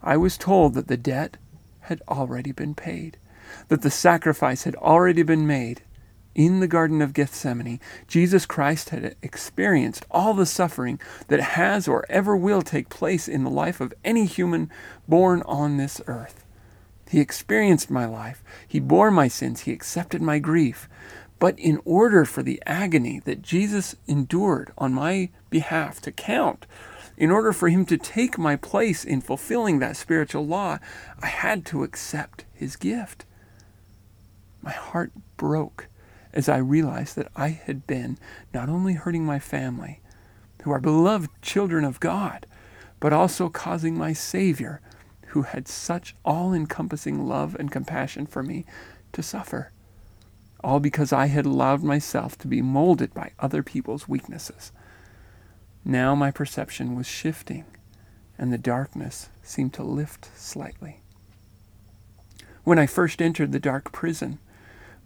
I 0.01 0.17
was 0.17 0.37
told 0.37 0.73
that 0.73 0.87
the 0.87 0.97
debt 0.97 1.37
had 1.81 2.01
already 2.09 2.51
been 2.51 2.75
paid, 2.75 3.17
that 3.69 3.81
the 3.81 3.91
sacrifice 3.91 4.63
had 4.63 4.75
already 4.75 5.23
been 5.23 5.47
made, 5.47 5.81
in 6.35 6.59
the 6.59 6.67
Garden 6.67 7.01
of 7.01 7.13
Gethsemane, 7.13 7.79
Jesus 8.07 8.45
Christ 8.45 8.89
had 8.89 9.15
experienced 9.21 10.05
all 10.09 10.33
the 10.33 10.45
suffering 10.45 10.99
that 11.27 11.39
has 11.39 11.87
or 11.87 12.05
ever 12.09 12.35
will 12.35 12.61
take 12.61 12.89
place 12.89 13.27
in 13.27 13.43
the 13.43 13.49
life 13.49 13.79
of 13.79 13.93
any 14.03 14.25
human 14.25 14.71
born 15.07 15.41
on 15.45 15.77
this 15.77 16.01
earth. 16.07 16.45
He 17.09 17.19
experienced 17.19 17.91
my 17.91 18.05
life. 18.05 18.43
He 18.67 18.79
bore 18.79 19.11
my 19.11 19.27
sins. 19.27 19.61
He 19.61 19.71
accepted 19.71 20.21
my 20.21 20.39
grief. 20.39 20.89
But 21.37 21.59
in 21.59 21.79
order 21.85 22.25
for 22.25 22.41
the 22.41 22.61
agony 22.65 23.19
that 23.25 23.41
Jesus 23.41 23.95
endured 24.07 24.71
on 24.77 24.93
my 24.93 25.29
behalf 25.49 26.01
to 26.01 26.11
count, 26.11 26.65
in 27.17 27.29
order 27.29 27.53
for 27.53 27.69
him 27.69 27.85
to 27.85 27.97
take 27.97 28.37
my 28.37 28.55
place 28.55 29.03
in 29.03 29.21
fulfilling 29.21 29.79
that 29.79 29.97
spiritual 29.97 30.47
law, 30.47 30.79
I 31.21 31.27
had 31.27 31.65
to 31.67 31.83
accept 31.83 32.45
his 32.53 32.75
gift. 32.75 33.25
My 34.63 34.71
heart 34.71 35.11
broke 35.37 35.87
as 36.33 36.49
I 36.49 36.57
realized 36.57 37.15
that 37.15 37.31
I 37.35 37.49
had 37.49 37.85
been 37.85 38.17
not 38.53 38.69
only 38.69 38.93
hurting 38.93 39.25
my 39.25 39.39
family, 39.39 40.01
who 40.63 40.71
are 40.71 40.79
beloved 40.79 41.29
children 41.41 41.83
of 41.83 41.99
God, 41.99 42.45
but 42.99 43.13
also 43.13 43.49
causing 43.49 43.97
my 43.97 44.13
Savior, 44.13 44.81
who 45.27 45.43
had 45.43 45.67
such 45.67 46.15
all 46.23 46.53
encompassing 46.53 47.27
love 47.27 47.55
and 47.59 47.71
compassion 47.71 48.25
for 48.25 48.41
me, 48.41 48.65
to 49.11 49.21
suffer. 49.21 49.71
All 50.63 50.79
because 50.79 51.11
I 51.11 51.27
had 51.27 51.45
allowed 51.45 51.83
myself 51.83 52.37
to 52.39 52.47
be 52.47 52.61
molded 52.61 53.13
by 53.13 53.31
other 53.39 53.61
people's 53.61 54.07
weaknesses. 54.07 54.71
Now 55.83 56.15
my 56.15 56.31
perception 56.31 56.95
was 56.95 57.05
shifting, 57.05 57.65
and 58.37 58.51
the 58.53 58.57
darkness 58.57 59.29
seemed 59.43 59.73
to 59.73 59.83
lift 59.83 60.29
slightly. 60.35 61.01
When 62.63 62.79
I 62.79 62.85
first 62.85 63.21
entered 63.21 63.51
the 63.51 63.59
dark 63.59 63.91
prison, 63.91 64.39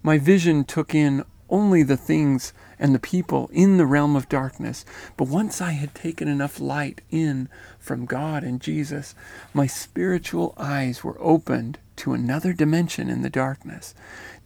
my 0.08 0.16
vision 0.16 0.64
took 0.64 0.94
in 0.94 1.22
only 1.50 1.82
the 1.82 1.94
things 1.94 2.54
and 2.78 2.94
the 2.94 2.98
people 2.98 3.50
in 3.52 3.76
the 3.76 3.84
realm 3.84 4.16
of 4.16 4.26
darkness. 4.26 4.86
But 5.18 5.28
once 5.28 5.60
I 5.60 5.72
had 5.72 5.94
taken 5.94 6.28
enough 6.28 6.58
light 6.58 7.02
in 7.10 7.50
from 7.78 8.06
God 8.06 8.42
and 8.42 8.58
Jesus, 8.58 9.14
my 9.52 9.66
spiritual 9.66 10.54
eyes 10.56 11.04
were 11.04 11.18
opened 11.20 11.78
to 11.96 12.14
another 12.14 12.54
dimension 12.54 13.10
in 13.10 13.20
the 13.20 13.28
darkness. 13.28 13.94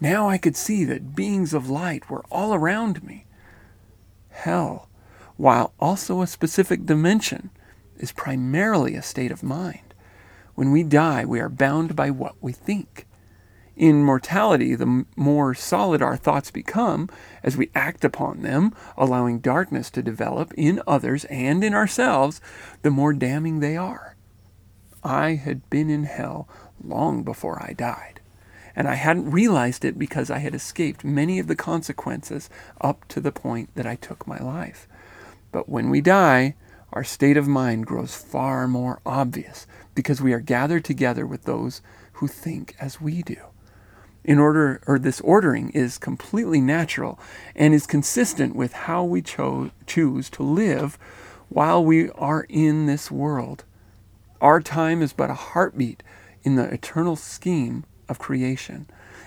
Now 0.00 0.28
I 0.28 0.36
could 0.36 0.56
see 0.56 0.84
that 0.86 1.14
beings 1.14 1.54
of 1.54 1.70
light 1.70 2.10
were 2.10 2.24
all 2.28 2.52
around 2.54 3.04
me. 3.04 3.26
Hell, 4.30 4.88
while 5.36 5.74
also 5.78 6.22
a 6.22 6.26
specific 6.26 6.86
dimension, 6.86 7.50
is 7.98 8.10
primarily 8.10 8.96
a 8.96 9.02
state 9.02 9.30
of 9.30 9.44
mind. 9.44 9.94
When 10.56 10.72
we 10.72 10.82
die, 10.82 11.24
we 11.24 11.38
are 11.38 11.48
bound 11.48 11.94
by 11.94 12.10
what 12.10 12.34
we 12.40 12.50
think 12.50 13.06
in 13.76 14.04
mortality, 14.04 14.74
the 14.74 15.06
more 15.16 15.54
solid 15.54 16.02
our 16.02 16.16
thoughts 16.16 16.50
become 16.50 17.08
as 17.42 17.56
we 17.56 17.70
act 17.74 18.04
upon 18.04 18.42
them, 18.42 18.74
allowing 18.96 19.38
darkness 19.38 19.90
to 19.90 20.02
develop 20.02 20.52
in 20.56 20.82
others 20.86 21.24
and 21.26 21.64
in 21.64 21.74
ourselves, 21.74 22.40
the 22.82 22.90
more 22.90 23.12
damning 23.12 23.60
they 23.60 23.76
are. 23.76 24.16
I 25.02 25.34
had 25.34 25.68
been 25.70 25.90
in 25.90 26.04
hell 26.04 26.48
long 26.82 27.22
before 27.22 27.62
I 27.62 27.72
died, 27.72 28.20
and 28.76 28.86
I 28.86 28.94
hadn't 28.94 29.30
realized 29.30 29.84
it 29.84 29.98
because 29.98 30.30
I 30.30 30.38
had 30.38 30.54
escaped 30.54 31.04
many 31.04 31.38
of 31.38 31.46
the 31.46 31.56
consequences 31.56 32.50
up 32.80 33.08
to 33.08 33.20
the 33.20 33.32
point 33.32 33.70
that 33.74 33.86
I 33.86 33.96
took 33.96 34.26
my 34.26 34.38
life. 34.38 34.86
But 35.50 35.68
when 35.68 35.90
we 35.90 36.00
die, 36.00 36.54
our 36.92 37.04
state 37.04 37.36
of 37.38 37.48
mind 37.48 37.86
grows 37.86 38.14
far 38.14 38.68
more 38.68 39.00
obvious 39.06 39.66
because 39.94 40.20
we 40.20 40.32
are 40.32 40.40
gathered 40.40 40.84
together 40.84 41.26
with 41.26 41.44
those 41.44 41.80
who 42.14 42.28
think 42.28 42.76
as 42.78 43.00
we 43.00 43.22
do. 43.22 43.51
In 44.24 44.38
order, 44.38 44.80
or 44.86 44.98
this 44.98 45.20
ordering 45.22 45.70
is 45.70 45.98
completely 45.98 46.60
natural 46.60 47.18
and 47.56 47.74
is 47.74 47.86
consistent 47.86 48.54
with 48.54 48.72
how 48.72 49.02
we 49.02 49.20
cho- 49.20 49.72
choose 49.86 50.30
to 50.30 50.44
live 50.44 50.96
while 51.48 51.84
we 51.84 52.10
are 52.10 52.46
in 52.48 52.86
this 52.86 53.10
world. 53.10 53.64
Our 54.40 54.60
time 54.60 55.02
is 55.02 55.12
but 55.12 55.30
a 55.30 55.34
heartbeat 55.34 56.02
in 56.42 56.56
the 56.56 56.72
eternal 56.72 57.16
scheme 57.16 57.84
of 58.08 58.18
creation, 58.18 58.86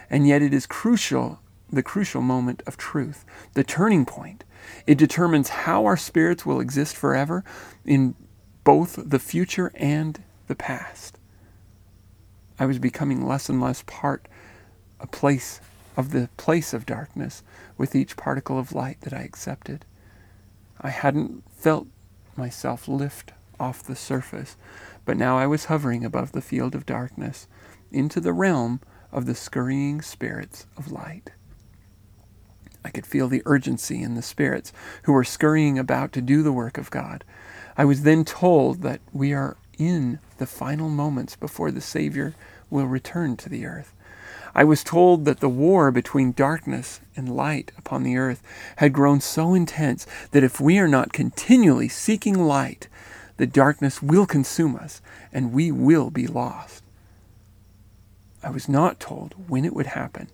and 0.09 0.27
yet 0.27 0.41
it 0.41 0.53
is 0.53 0.65
crucial, 0.65 1.39
the 1.69 1.83
crucial 1.83 2.21
moment 2.21 2.63
of 2.65 2.77
truth, 2.77 3.25
the 3.53 3.63
turning 3.63 4.05
point. 4.05 4.43
It 4.87 4.97
determines 4.97 5.49
how 5.49 5.85
our 5.85 5.97
spirits 5.97 6.45
will 6.45 6.59
exist 6.59 6.95
forever 6.95 7.43
in 7.85 8.15
both 8.63 8.97
the 9.09 9.19
future 9.19 9.71
and 9.75 10.21
the 10.47 10.55
past. 10.55 11.19
I 12.57 12.65
was 12.65 12.79
becoming 12.79 13.25
less 13.25 13.49
and 13.49 13.61
less 13.61 13.83
part, 13.85 14.27
a 15.05 15.07
place 15.07 15.61
of 15.95 16.11
the 16.11 16.29
place 16.35 16.73
of 16.73 16.87
darkness 16.87 17.43
with 17.77 17.93
each 17.93 18.17
particle 18.17 18.57
of 18.57 18.73
light 18.73 18.99
that 19.01 19.13
I 19.13 19.21
accepted. 19.21 19.85
I 20.81 20.89
hadn't 20.89 21.43
felt 21.51 21.85
myself 22.35 22.87
lift 22.87 23.31
off 23.59 23.83
the 23.83 23.95
surface, 23.95 24.57
but 25.05 25.15
now 25.15 25.37
I 25.37 25.45
was 25.45 25.65
hovering 25.65 26.03
above 26.03 26.31
the 26.31 26.41
field 26.41 26.73
of 26.73 26.87
darkness 26.87 27.47
into 27.91 28.19
the 28.19 28.33
realm 28.33 28.81
of 29.11 29.27
the 29.27 29.35
scurrying 29.35 30.01
spirits 30.01 30.65
of 30.75 30.91
light. 30.91 31.29
I 32.83 32.89
could 32.89 33.05
feel 33.05 33.27
the 33.27 33.43
urgency 33.45 34.01
in 34.01 34.15
the 34.15 34.23
spirits 34.23 34.73
who 35.03 35.13
were 35.13 35.23
scurrying 35.23 35.77
about 35.77 36.11
to 36.13 36.21
do 36.21 36.41
the 36.41 36.51
work 36.51 36.79
of 36.79 36.89
God. 36.89 37.23
I 37.77 37.85
was 37.85 38.01
then 38.01 38.25
told 38.25 38.81
that 38.81 39.01
we 39.13 39.33
are 39.33 39.55
in 39.77 40.17
the 40.39 40.47
final 40.47 40.89
moments 40.89 41.35
before 41.35 41.69
the 41.69 41.79
Savior 41.79 42.33
will 42.71 42.87
return 42.87 43.37
to 43.37 43.49
the 43.49 43.67
earth. 43.67 43.94
I 44.55 44.63
was 44.63 44.85
told 44.85 45.25
that 45.25 45.41
the 45.41 45.49
war 45.49 45.91
between 45.91 46.31
darkness 46.31 47.01
and 47.15 47.35
light 47.35 47.73
upon 47.77 48.03
the 48.03 48.15
earth 48.15 48.41
had 48.77 48.93
grown 48.93 49.19
so 49.19 49.53
intense 49.53 50.07
that 50.31 50.43
if 50.45 50.61
we 50.61 50.79
are 50.79 50.87
not 50.87 51.11
continually 51.11 51.89
seeking 51.89 52.39
light, 52.39 52.87
the 53.35 53.45
darkness 53.45 54.01
will 54.01 54.25
consume 54.25 54.77
us 54.77 55.01
and 55.33 55.51
we 55.51 55.71
will 55.71 56.09
be 56.09 56.25
lost. 56.25 56.83
I 58.41 58.49
was 58.49 58.69
not 58.69 58.99
told 58.99 59.35
when 59.49 59.65
it 59.65 59.75
would 59.75 59.87
happen, 59.87 60.29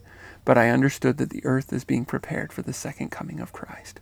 but 0.46 0.58
I 0.58 0.70
understood 0.70 1.18
that 1.18 1.32
the 1.32 1.44
earth 1.44 1.74
is 1.74 1.84
being 1.84 2.06
prepared 2.06 2.54
for 2.54 2.62
the 2.62 2.74
second 2.74 3.10
coming 3.10 3.40
of 3.40 3.54
Christ. 3.54 4.00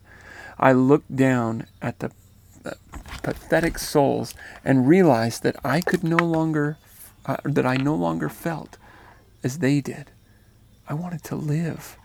I 0.59 0.73
looked 0.73 1.15
down 1.15 1.67
at 1.81 1.99
the 1.99 2.11
pathetic 3.23 3.79
souls 3.79 4.33
and 4.65 4.87
realized 4.87 5.43
that 5.43 5.55
I 5.63 5.79
could 5.79 6.03
no 6.03 6.17
longer, 6.17 6.77
uh, 7.25 7.37
that 7.45 7.65
I 7.65 7.77
no 7.77 7.95
longer 7.95 8.27
felt 8.27 8.77
as 9.43 9.59
they 9.59 9.81
did. 9.81 10.11
I 10.87 10.93
wanted 10.93 11.23
to 11.25 11.35
live. 11.35 11.97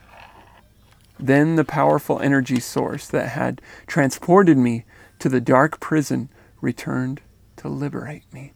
Then 1.18 1.56
the 1.56 1.64
powerful 1.64 2.20
energy 2.20 2.60
source 2.60 3.06
that 3.08 3.30
had 3.30 3.62
transported 3.86 4.58
me 4.58 4.84
to 5.20 5.28
the 5.28 5.40
dark 5.40 5.80
prison 5.80 6.28
returned 6.60 7.20
to 7.56 7.68
liberate 7.68 8.30
me. 8.32 8.52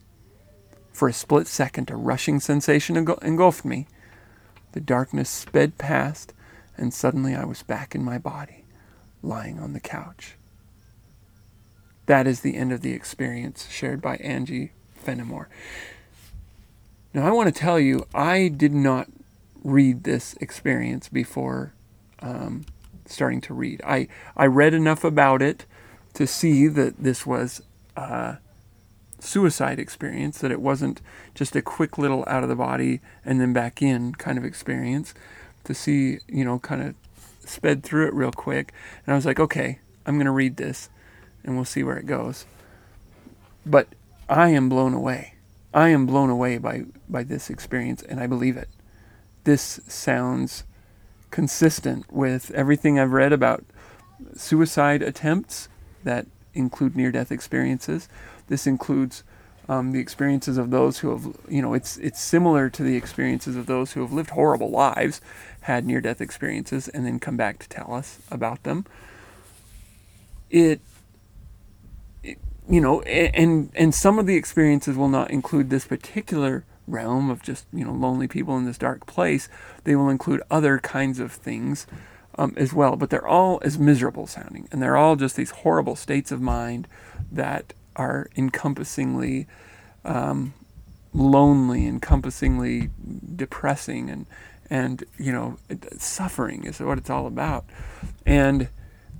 For 0.91 1.07
a 1.07 1.13
split 1.13 1.47
second, 1.47 1.89
a 1.89 1.95
rushing 1.95 2.39
sensation 2.39 2.97
engulfed 2.97 3.63
me. 3.63 3.87
The 4.73 4.81
darkness 4.81 5.29
sped 5.29 5.77
past, 5.77 6.33
and 6.77 6.93
suddenly 6.93 7.33
I 7.33 7.45
was 7.45 7.63
back 7.63 7.95
in 7.95 8.03
my 8.03 8.17
body, 8.17 8.65
lying 9.23 9.59
on 9.59 9.73
the 9.73 9.79
couch. 9.79 10.35
That 12.05 12.27
is 12.27 12.41
the 12.41 12.57
end 12.57 12.71
of 12.71 12.81
the 12.81 12.91
experience 12.93 13.69
shared 13.69 14.01
by 14.01 14.17
Angie 14.17 14.73
Fenimore. 14.95 15.47
Now, 17.13 17.27
I 17.27 17.31
want 17.31 17.53
to 17.53 17.59
tell 17.59 17.79
you, 17.79 18.05
I 18.13 18.49
did 18.49 18.73
not 18.73 19.07
read 19.63 20.03
this 20.03 20.35
experience 20.35 21.09
before 21.09 21.73
um, 22.19 22.65
starting 23.05 23.41
to 23.41 23.53
read. 23.53 23.81
I, 23.85 24.07
I 24.37 24.45
read 24.45 24.73
enough 24.73 25.03
about 25.03 25.41
it 25.41 25.65
to 26.13 26.27
see 26.27 26.67
that 26.67 27.01
this 27.01 27.25
was 27.25 27.61
a 27.95 28.37
suicide 29.19 29.79
experience, 29.79 30.39
that 30.39 30.51
it 30.51 30.61
wasn't 30.61 31.01
just 31.33 31.55
a 31.55 31.61
quick 31.61 31.97
little 31.97 32.23
out 32.27 32.43
of 32.43 32.49
the 32.49 32.55
body 32.55 33.01
and 33.25 33.41
then 33.41 33.53
back 33.53 33.81
in 33.81 34.13
kind 34.13 34.37
of 34.37 34.45
experience, 34.45 35.13
to 35.63 35.73
see, 35.73 36.19
you 36.27 36.45
know, 36.45 36.59
kind 36.59 36.81
of 36.81 36.95
sped 37.43 37.83
through 37.83 38.07
it 38.07 38.13
real 38.13 38.31
quick. 38.31 38.71
And 39.05 39.13
I 39.13 39.15
was 39.15 39.25
like, 39.25 39.39
okay, 39.39 39.79
I'm 40.05 40.15
going 40.15 40.25
to 40.25 40.31
read 40.31 40.57
this 40.57 40.89
and 41.43 41.55
we'll 41.55 41.65
see 41.65 41.83
where 41.83 41.97
it 41.97 42.05
goes. 42.05 42.45
But 43.65 43.87
I 44.27 44.49
am 44.49 44.69
blown 44.69 44.93
away. 44.93 45.33
I 45.73 45.89
am 45.89 46.05
blown 46.05 46.29
away 46.29 46.57
by, 46.57 46.85
by 47.07 47.23
this 47.23 47.49
experience, 47.49 48.01
and 48.01 48.19
I 48.19 48.27
believe 48.27 48.57
it. 48.57 48.69
This 49.43 49.79
sounds 49.87 50.63
consistent 51.31 52.11
with 52.11 52.51
everything 52.51 52.99
I've 52.99 53.11
read 53.11 53.31
about 53.31 53.63
suicide 54.35 55.01
attempts 55.01 55.69
that 56.03 56.25
include 56.53 56.95
near 56.95 57.11
death 57.11 57.31
experiences. 57.31 58.09
This 58.47 58.65
includes 58.65 59.23
um, 59.67 59.91
the 59.91 59.99
experiences 59.99 60.57
of 60.57 60.71
those 60.71 60.99
who 60.99 61.11
have, 61.11 61.35
you 61.47 61.61
know, 61.61 61.75
it's, 61.75 61.97
it's 61.97 62.19
similar 62.19 62.69
to 62.71 62.81
the 62.81 62.95
experiences 62.95 63.55
of 63.55 63.67
those 63.67 63.91
who 63.91 64.01
have 64.01 64.11
lived 64.11 64.31
horrible 64.31 64.71
lives, 64.71 65.21
had 65.61 65.85
near 65.85 66.01
death 66.01 66.19
experiences, 66.19 66.87
and 66.87 67.05
then 67.05 67.19
come 67.19 67.37
back 67.37 67.59
to 67.59 67.69
tell 67.69 67.93
us 67.93 68.19
about 68.31 68.63
them. 68.63 68.85
It 70.49 70.81
you 72.69 72.79
know, 72.79 73.01
and 73.01 73.71
and 73.75 73.93
some 73.93 74.19
of 74.19 74.27
the 74.27 74.35
experiences 74.35 74.95
will 74.95 75.09
not 75.09 75.31
include 75.31 75.69
this 75.69 75.87
particular 75.87 76.63
realm 76.87 77.29
of 77.29 77.41
just 77.41 77.65
you 77.73 77.83
know 77.83 77.91
lonely 77.91 78.27
people 78.27 78.57
in 78.57 78.65
this 78.65 78.77
dark 78.77 79.07
place. 79.07 79.49
They 79.83 79.95
will 79.95 80.09
include 80.09 80.41
other 80.51 80.77
kinds 80.79 81.19
of 81.19 81.31
things 81.31 81.87
um, 82.37 82.53
as 82.57 82.71
well, 82.71 82.95
but 82.95 83.09
they're 83.09 83.27
all 83.27 83.59
as 83.63 83.79
miserable 83.79 84.27
sounding, 84.27 84.67
and 84.71 84.81
they're 84.81 84.97
all 84.97 85.15
just 85.15 85.35
these 85.35 85.51
horrible 85.51 85.95
states 85.95 86.31
of 86.31 86.41
mind 86.41 86.87
that 87.31 87.73
are 87.95 88.29
encompassingly 88.37 89.47
um, 90.05 90.53
lonely, 91.11 91.87
encompassingly 91.87 92.91
depressing, 93.35 94.11
and 94.11 94.27
and 94.69 95.03
you 95.17 95.31
know 95.31 95.57
suffering 95.97 96.65
is 96.65 96.79
what 96.79 96.99
it's 96.99 97.09
all 97.09 97.25
about, 97.25 97.65
and 98.27 98.69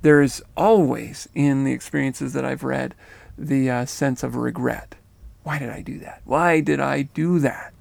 there 0.02 0.22
is 0.22 0.42
always 0.56 1.28
in 1.34 1.64
the 1.64 1.72
experiences 1.72 2.32
that 2.32 2.44
I've 2.44 2.62
read 2.64 2.94
the 3.40 3.70
uh, 3.70 3.86
sense 3.86 4.22
of 4.22 4.36
regret. 4.36 4.96
Why 5.42 5.58
did 5.58 5.70
I 5.70 5.80
do 5.80 5.98
that? 6.00 6.20
Why 6.24 6.60
did 6.60 6.78
I 6.78 7.02
do 7.02 7.38
that? 7.38 7.72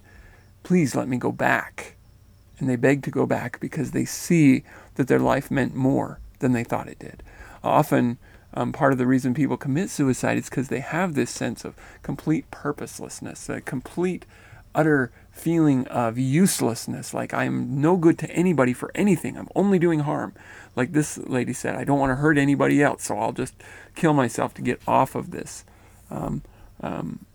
Please 0.63 0.95
let 0.95 1.10
me 1.10 1.17
go 1.17 1.32
back. 1.32 1.95
And 2.58 2.69
they 2.69 2.78
beg 2.78 3.04
to 3.04 3.12
go 3.12 3.26
back 3.26 3.60
because 3.60 3.91
they 3.91 4.06
see 4.06 4.63
that 4.95 5.08
their 5.08 5.19
life 5.19 5.52
meant 5.52 5.76
more 5.76 6.19
than 6.39 6.54
they 6.54 6.63
thought 6.63 6.88
it 6.88 7.00
did. 7.00 7.24
Often, 7.63 8.17
um, 8.54 8.72
part 8.72 8.93
of 8.93 8.98
the 8.98 9.06
reason 9.06 9.34
people 9.34 9.58
commit 9.58 9.89
suicide 9.89 10.38
is 10.38 10.50
because 10.50 10.69
they 10.69 10.80
have 10.80 11.13
this 11.13 11.30
sense 11.30 11.65
of 11.65 11.76
complete 12.04 12.50
purposelessness, 12.52 13.50
a 13.50 13.62
complete, 13.62 14.26
utter 14.75 15.12
feeling 15.32 15.88
of 15.88 16.17
uselessness. 16.17 17.13
Like 17.13 17.34
I'm 17.34 17.82
no 17.82 17.97
good 17.97 18.17
to 18.19 18.32
anybody 18.32 18.73
for 18.73 18.91
anything. 18.95 19.38
I'm 19.38 19.49
only 19.55 19.79
doing 19.79 20.01
harm 20.01 20.34
like 20.75 20.93
this 20.93 21.17
lady 21.17 21.53
said, 21.53 21.75
I 21.75 21.84
don't 21.84 21.99
want 21.99 22.12
to 22.12 22.15
hurt 22.15 22.38
anybody 22.38 22.82
else, 22.82 23.03
so 23.03 23.17
I'll 23.17 23.34
just 23.34 23.53
kill 23.95 24.13
myself 24.13 24.53
to 24.53 24.62
get 24.62 24.79
off 24.88 25.13
of 25.13 25.32
this 25.32 25.65
um, 26.10 26.41
um, 26.82 27.25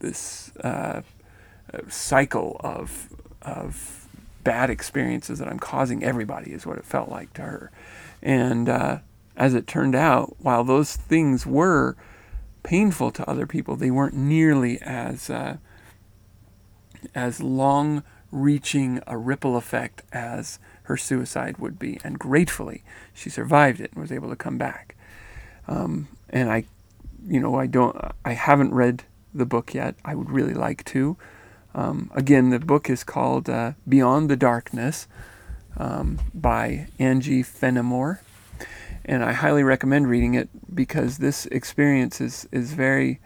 this 0.00 0.54
uh, 0.58 1.00
cycle 1.88 2.60
of 2.60 3.08
of 3.42 4.06
bad 4.44 4.70
experiences 4.70 5.38
that 5.38 5.48
I'm 5.48 5.58
causing 5.58 6.04
everybody 6.04 6.52
is 6.52 6.66
what 6.66 6.78
it 6.78 6.84
felt 6.84 7.08
like 7.08 7.32
to 7.34 7.42
her. 7.42 7.70
And 8.22 8.68
uh, 8.68 8.98
as 9.36 9.54
it 9.54 9.66
turned 9.66 9.94
out, 9.94 10.36
while 10.38 10.64
those 10.64 10.96
things 10.96 11.46
were 11.46 11.96
painful 12.62 13.10
to 13.12 13.28
other 13.28 13.46
people, 13.46 13.76
they 13.76 13.90
weren't 13.90 14.14
nearly 14.14 14.80
as 14.82 15.30
uh, 15.30 15.56
as 17.14 17.40
long 17.40 18.02
reaching 18.30 19.00
a 19.06 19.16
ripple 19.16 19.56
effect 19.56 20.02
as 20.12 20.58
her 20.84 20.96
suicide 20.96 21.58
would 21.58 21.78
be. 21.78 21.98
And 22.04 22.18
gratefully, 22.18 22.82
she 23.12 23.30
survived 23.30 23.80
it 23.80 23.92
and 23.92 24.00
was 24.00 24.12
able 24.12 24.28
to 24.30 24.36
come 24.36 24.58
back. 24.58 24.96
Um, 25.66 26.08
and 26.30 26.50
I, 26.50 26.64
you 27.26 27.40
know, 27.40 27.56
I 27.56 27.66
don't, 27.66 27.96
I 28.24 28.32
haven't 28.32 28.72
read 28.72 29.04
the 29.34 29.46
book 29.46 29.74
yet. 29.74 29.94
I 30.04 30.14
would 30.14 30.30
really 30.30 30.54
like 30.54 30.84
to. 30.86 31.16
Um, 31.74 32.10
again, 32.14 32.50
the 32.50 32.58
book 32.58 32.88
is 32.88 33.04
called 33.04 33.48
uh, 33.48 33.72
Beyond 33.88 34.30
the 34.30 34.36
Darkness 34.36 35.06
um, 35.76 36.18
by 36.34 36.88
Angie 36.98 37.42
Fenimore. 37.42 38.20
And 39.04 39.24
I 39.24 39.32
highly 39.32 39.62
recommend 39.62 40.08
reading 40.08 40.34
it 40.34 40.48
because 40.74 41.18
this 41.18 41.46
experience 41.46 42.20
is, 42.20 42.48
is 42.52 42.72
very 42.72 43.20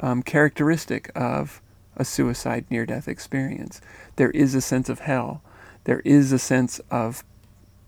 um, 0.00 0.22
characteristic 0.22 1.10
of 1.14 1.60
a 1.96 2.04
suicide 2.04 2.64
near 2.70 2.86
death 2.86 3.08
experience. 3.08 3.80
There 4.16 4.30
is 4.30 4.54
a 4.54 4.60
sense 4.60 4.88
of 4.88 5.00
hell 5.00 5.42
there 5.84 6.00
is 6.00 6.32
a 6.32 6.38
sense 6.38 6.80
of 6.90 7.24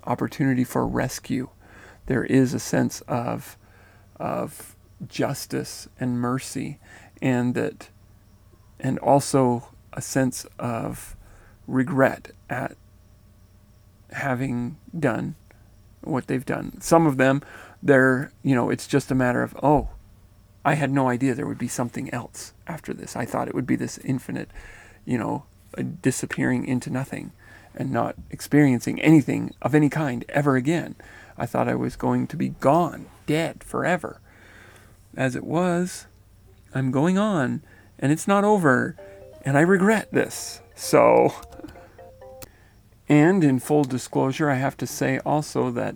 opportunity 0.04 0.64
for 0.64 0.86
rescue. 0.86 1.48
There 2.06 2.24
is 2.24 2.54
a 2.54 2.60
sense 2.60 3.00
of 3.02 3.58
of 4.18 4.76
justice 5.06 5.88
and 6.00 6.18
mercy, 6.18 6.78
and 7.20 7.54
that, 7.54 7.90
and 8.80 8.98
also 9.00 9.68
a 9.92 10.00
sense 10.00 10.46
of 10.58 11.16
regret 11.66 12.30
at 12.48 12.76
having 14.12 14.78
done 14.98 15.34
what 16.02 16.28
they've 16.28 16.46
done. 16.46 16.80
Some 16.80 17.06
of 17.06 17.18
them, 17.18 17.42
they're, 17.82 18.32
you 18.42 18.54
know, 18.54 18.70
it's 18.70 18.86
just 18.86 19.10
a 19.10 19.14
matter 19.14 19.42
of, 19.42 19.54
oh, 19.62 19.88
I 20.66 20.74
had 20.74 20.90
no 20.90 21.08
idea 21.08 21.32
there 21.32 21.46
would 21.46 21.58
be 21.58 21.68
something 21.68 22.12
else 22.12 22.52
after 22.66 22.92
this. 22.92 23.14
I 23.14 23.24
thought 23.24 23.46
it 23.46 23.54
would 23.54 23.68
be 23.68 23.76
this 23.76 23.98
infinite, 23.98 24.50
you 25.04 25.16
know, 25.16 25.44
disappearing 26.02 26.66
into 26.66 26.90
nothing 26.90 27.30
and 27.76 27.92
not 27.92 28.16
experiencing 28.32 29.00
anything 29.00 29.54
of 29.62 29.76
any 29.76 29.88
kind 29.88 30.24
ever 30.28 30.56
again. 30.56 30.96
I 31.38 31.46
thought 31.46 31.68
I 31.68 31.76
was 31.76 31.94
going 31.94 32.26
to 32.26 32.36
be 32.36 32.48
gone, 32.48 33.06
dead 33.26 33.62
forever. 33.62 34.20
As 35.16 35.36
it 35.36 35.44
was, 35.44 36.08
I'm 36.74 36.90
going 36.90 37.16
on, 37.16 37.62
and 37.96 38.10
it's 38.10 38.26
not 38.26 38.42
over, 38.42 38.96
and 39.44 39.56
I 39.56 39.60
regret 39.60 40.10
this. 40.10 40.62
So, 40.74 41.32
and 43.08 43.44
in 43.44 43.60
full 43.60 43.84
disclosure, 43.84 44.50
I 44.50 44.56
have 44.56 44.76
to 44.78 44.86
say 44.86 45.20
also 45.20 45.70
that 45.70 45.94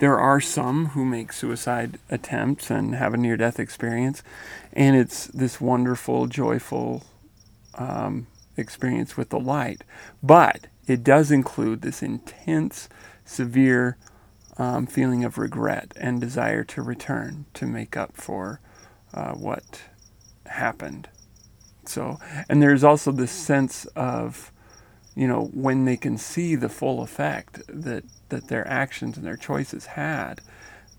there 0.00 0.18
are 0.18 0.40
some 0.40 0.86
who 0.86 1.04
make 1.04 1.32
suicide 1.32 1.98
attempts 2.10 2.70
and 2.70 2.94
have 2.94 3.14
a 3.14 3.18
near 3.18 3.36
death 3.36 3.60
experience, 3.60 4.22
and 4.72 4.96
it's 4.96 5.26
this 5.28 5.60
wonderful, 5.60 6.26
joyful 6.26 7.04
um, 7.74 8.26
experience 8.56 9.16
with 9.16 9.28
the 9.28 9.38
light. 9.38 9.84
But 10.22 10.66
it 10.86 11.04
does 11.04 11.30
include 11.30 11.82
this 11.82 12.02
intense, 12.02 12.88
severe 13.24 13.96
um, 14.56 14.86
feeling 14.86 15.22
of 15.22 15.38
regret 15.38 15.92
and 15.96 16.20
desire 16.20 16.64
to 16.64 16.82
return 16.82 17.44
to 17.54 17.66
make 17.66 17.96
up 17.96 18.16
for 18.16 18.60
uh, 19.14 19.32
what 19.32 19.82
happened. 20.46 21.08
So, 21.84 22.18
and 22.48 22.62
there's 22.62 22.84
also 22.84 23.12
this 23.12 23.32
sense 23.32 23.84
of, 23.96 24.50
you 25.14 25.26
know, 25.26 25.50
when 25.52 25.84
they 25.84 25.96
can 25.96 26.16
see 26.16 26.54
the 26.54 26.68
full 26.68 27.02
effect 27.02 27.62
that 27.68 28.04
that 28.28 28.48
their 28.48 28.66
actions 28.68 29.16
and 29.16 29.26
their 29.26 29.36
choices 29.36 29.86
had, 29.86 30.40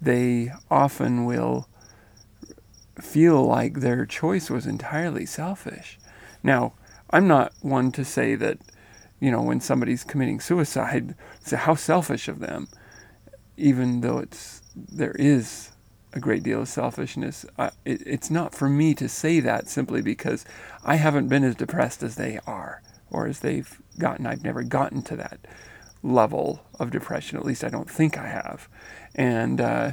they 0.02 0.52
often 0.69 1.26
will 1.26 1.67
feel 3.00 3.43
like 3.43 3.76
their 3.76 4.06
choice 4.06 4.50
was 4.50 4.67
entirely 4.67 5.26
selfish. 5.26 5.97
Now, 6.43 6.74
I'm 7.10 7.28
not 7.28 7.54
one 7.62 7.91
to 7.93 8.04
say 8.04 8.36
that, 8.36 8.60
you 9.19 9.32
know, 9.32 9.41
when 9.41 9.62
somebody's 9.62 10.04
committing 10.04 10.39
suicide, 10.39 11.15
say 11.39 11.58
how 11.58 11.76
selfish 11.76 12.28
of 12.28 12.39
them, 12.39 12.67
even 13.58 14.02
though 14.02 14.17
it's 14.17 14.62
there 14.76 15.15
is 15.17 15.69
a 16.13 16.19
great 16.19 16.43
deal 16.43 16.62
of 16.62 16.67
selfishness. 16.67 17.45
It, 17.86 18.02
it's 18.06 18.30
not 18.30 18.54
for 18.54 18.67
me 18.67 18.93
to 18.95 19.08
say 19.08 19.39
that 19.39 19.69
simply 19.69 20.02
because 20.02 20.43
I 20.84 20.95
haven't 20.95 21.30
been 21.30 21.45
as 21.45 21.56
depressed 21.56 22.04
as 22.04 22.15
they 22.15 22.39
are 22.45 22.82
or 23.12 23.28
as 23.28 23.39
they've 23.39 23.82
gotten. 24.00 24.26
I've 24.26 24.43
never 24.43 24.63
gotten 24.63 25.02
to 25.04 25.15
that 25.17 25.39
level 26.04 26.63
of 26.80 26.91
depression. 26.91 27.38
At 27.38 27.45
least 27.45 27.63
I 27.63 27.69
don't 27.69 27.89
think 27.89 28.17
I 28.17 28.28
have. 28.28 28.67
And 29.15 29.62
uh, 29.62 29.91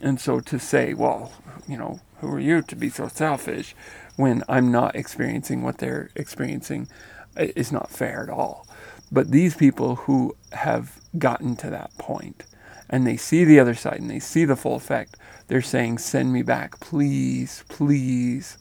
and 0.00 0.20
so 0.20 0.40
to 0.40 0.58
say, 0.58 0.94
well, 0.94 1.32
you 1.66 1.76
know, 1.76 2.00
who 2.20 2.28
are 2.28 2.40
you 2.40 2.62
to 2.62 2.76
be 2.76 2.88
so 2.88 3.08
selfish 3.08 3.74
when 4.16 4.42
I'm 4.48 4.70
not 4.70 4.96
experiencing 4.96 5.62
what 5.62 5.78
they're 5.78 6.10
experiencing 6.14 6.88
is 7.36 7.72
not 7.72 7.90
fair 7.90 8.22
at 8.22 8.30
all. 8.30 8.66
But 9.10 9.30
these 9.30 9.56
people 9.56 9.96
who 9.96 10.36
have 10.52 11.00
gotten 11.16 11.56
to 11.56 11.70
that 11.70 11.96
point 11.98 12.44
and 12.90 13.06
they 13.06 13.16
see 13.16 13.44
the 13.44 13.60
other 13.60 13.74
side 13.74 14.00
and 14.00 14.10
they 14.10 14.18
see 14.18 14.44
the 14.44 14.56
full 14.56 14.76
effect, 14.76 15.16
they're 15.48 15.62
saying, 15.62 15.98
Send 15.98 16.32
me 16.32 16.42
back, 16.42 16.80
please, 16.80 17.64
please 17.68 18.58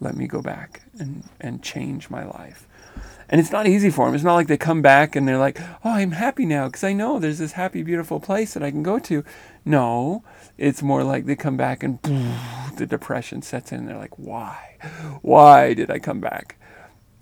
let 0.00 0.16
me 0.16 0.26
go 0.26 0.40
back 0.40 0.82
and, 0.98 1.24
and 1.40 1.62
change 1.62 2.10
my 2.10 2.24
life. 2.24 2.66
And 3.30 3.40
it's 3.40 3.52
not 3.52 3.66
easy 3.66 3.90
for 3.90 4.06
them. 4.06 4.14
It's 4.14 4.24
not 4.24 4.36
like 4.36 4.46
they 4.46 4.56
come 4.56 4.80
back 4.80 5.14
and 5.14 5.28
they're 5.28 5.38
like, 5.38 5.60
oh, 5.60 5.90
I'm 5.90 6.12
happy 6.12 6.46
now 6.46 6.66
because 6.66 6.84
I 6.84 6.94
know 6.94 7.18
there's 7.18 7.38
this 7.38 7.52
happy, 7.52 7.82
beautiful 7.82 8.20
place 8.20 8.54
that 8.54 8.62
I 8.62 8.70
can 8.70 8.82
go 8.82 8.98
to. 9.00 9.22
No, 9.66 10.24
it's 10.56 10.82
more 10.82 11.04
like 11.04 11.26
they 11.26 11.36
come 11.36 11.56
back 11.56 11.82
and 11.82 12.00
the 12.76 12.86
depression 12.86 13.42
sets 13.42 13.70
in. 13.70 13.80
And 13.80 13.88
they're 13.88 13.98
like, 13.98 14.18
why? 14.18 14.78
Why 15.20 15.74
did 15.74 15.90
I 15.90 15.98
come 15.98 16.20
back? 16.20 16.58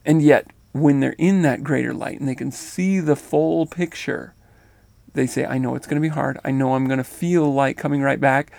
And 0.04 0.22
yet, 0.22 0.46
when 0.72 1.00
they're 1.00 1.16
in 1.18 1.42
that 1.42 1.64
greater 1.64 1.92
light 1.92 2.20
and 2.20 2.28
they 2.28 2.34
can 2.34 2.52
see 2.52 3.00
the 3.00 3.16
full 3.16 3.66
picture, 3.66 4.34
they 5.14 5.26
say, 5.26 5.44
I 5.44 5.58
know 5.58 5.74
it's 5.74 5.86
going 5.86 6.00
to 6.00 6.08
be 6.08 6.14
hard. 6.14 6.38
I 6.44 6.52
know 6.52 6.74
I'm 6.74 6.86
going 6.86 6.98
to 6.98 7.04
feel 7.04 7.52
like 7.52 7.76
coming 7.76 8.02
right 8.02 8.20
back, 8.20 8.52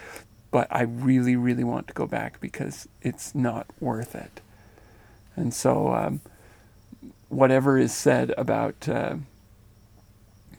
but 0.51 0.67
I 0.71 0.83
really, 0.83 1.35
really 1.35 1.63
want 1.63 1.87
to 1.87 1.93
go 1.93 2.07
back 2.07 2.39
because 2.39 2.87
it's 3.01 3.35
not 3.35 3.67
worth 3.79 4.15
it. 4.15 4.41
And 5.35 5.53
so, 5.53 5.93
um, 5.93 6.21
whatever 7.29 7.77
is 7.77 7.93
said 7.93 8.33
about 8.37 8.87
uh, 8.87 9.15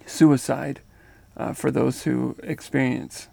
suicide 0.07 0.81
uh, 1.37 1.53
for 1.53 1.70
those 1.70 2.03
who 2.03 2.37
experience 2.42 3.29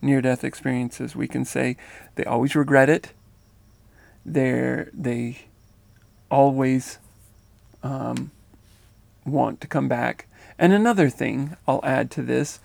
near 0.00 0.20
death 0.20 0.44
experiences, 0.44 1.16
we 1.16 1.28
can 1.28 1.44
say 1.44 1.76
they 2.14 2.24
always 2.24 2.54
regret 2.54 2.88
it. 2.88 3.12
They're, 4.24 4.90
they 4.92 5.46
always 6.30 6.98
um, 7.82 8.30
want 9.24 9.60
to 9.60 9.66
come 9.66 9.88
back 9.88 10.26
and 10.58 10.72
another 10.72 11.10
thing 11.10 11.56
I'll 11.68 11.84
add 11.84 12.10
to 12.12 12.22
this, 12.22 12.60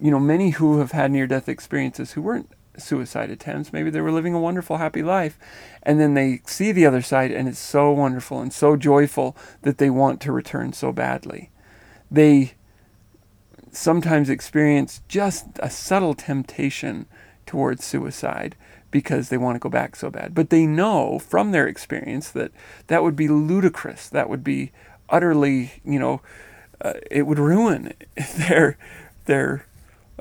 you 0.00 0.10
know, 0.10 0.20
many 0.20 0.50
who 0.50 0.78
have 0.78 0.92
had 0.92 1.10
near 1.10 1.26
death 1.26 1.48
experiences 1.48 2.12
who 2.12 2.22
weren't 2.22 2.50
suicide 2.76 3.30
attempts, 3.30 3.72
maybe 3.72 3.90
they 3.90 4.00
were 4.00 4.12
living 4.12 4.34
a 4.34 4.40
wonderful, 4.40 4.78
happy 4.78 5.02
life, 5.02 5.38
and 5.82 6.00
then 6.00 6.14
they 6.14 6.40
see 6.46 6.72
the 6.72 6.86
other 6.86 7.02
side 7.02 7.30
and 7.30 7.48
it's 7.48 7.58
so 7.58 7.92
wonderful 7.92 8.40
and 8.40 8.52
so 8.52 8.76
joyful 8.76 9.36
that 9.62 9.78
they 9.78 9.90
want 9.90 10.20
to 10.20 10.32
return 10.32 10.72
so 10.72 10.92
badly. 10.92 11.50
They 12.10 12.54
sometimes 13.70 14.30
experience 14.30 15.02
just 15.08 15.46
a 15.60 15.70
subtle 15.70 16.14
temptation 16.14 17.06
towards 17.46 17.84
suicide 17.84 18.56
because 18.90 19.28
they 19.28 19.36
want 19.36 19.56
to 19.56 19.60
go 19.60 19.68
back 19.68 19.96
so 19.96 20.10
bad. 20.10 20.34
But 20.34 20.50
they 20.50 20.66
know 20.66 21.18
from 21.18 21.50
their 21.50 21.66
experience 21.66 22.30
that 22.30 22.52
that 22.86 23.02
would 23.02 23.16
be 23.16 23.26
ludicrous. 23.28 24.08
That 24.08 24.28
would 24.28 24.44
be 24.44 24.70
utterly, 25.08 25.82
you 25.84 25.98
know, 25.98 26.20
uh, 26.80 26.94
it 27.10 27.22
would 27.22 27.38
ruin 27.38 27.92
their 28.36 28.78
their 29.24 29.66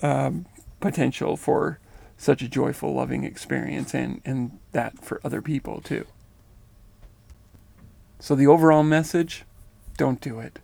um, 0.02 0.46
potential 0.80 1.38
for 1.38 1.80
such 2.18 2.42
a 2.42 2.48
joyful, 2.48 2.94
loving 2.94 3.24
experience, 3.24 3.94
and 3.94 4.22
and 4.26 4.60
that 4.72 5.04
for 5.04 5.20
other 5.24 5.42
people 5.42 5.82
too. 5.82 6.06
So 8.20 8.36
the 8.36 8.48
overall 8.48 8.84
message: 8.84 9.44
don't 9.98 10.22
do 10.22 10.40
it. 10.40 10.60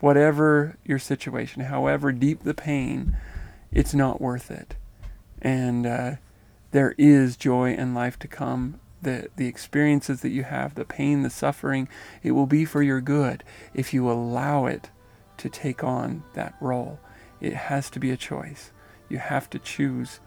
Whatever 0.00 0.76
your 0.84 0.98
situation, 0.98 1.64
however 1.64 2.12
deep 2.12 2.44
the 2.44 2.54
pain, 2.54 3.16
it's 3.72 3.94
not 3.94 4.20
worth 4.20 4.50
it. 4.50 4.76
And 5.42 5.86
uh, 5.86 6.12
there 6.70 6.94
is 6.96 7.36
joy 7.36 7.72
and 7.72 7.94
life 7.94 8.18
to 8.20 8.28
come 8.28 8.78
the, 9.02 9.28
the 9.36 9.46
experiences 9.46 10.20
that 10.22 10.30
you 10.30 10.44
have, 10.44 10.74
the 10.74 10.84
pain, 10.84 11.22
the 11.22 11.30
suffering, 11.30 11.88
it 12.22 12.32
will 12.32 12.46
be 12.46 12.64
for 12.64 12.82
your 12.82 13.00
good 13.00 13.44
if 13.74 13.94
you 13.94 14.10
allow 14.10 14.66
it 14.66 14.90
to 15.38 15.48
take 15.48 15.84
on 15.84 16.24
that 16.34 16.54
role. 16.60 16.98
It 17.40 17.54
has 17.54 17.90
to 17.90 18.00
be 18.00 18.10
a 18.10 18.16
choice. 18.16 18.72
You 19.08 19.18
have 19.18 19.48
to 19.50 19.58
choose 19.58 20.20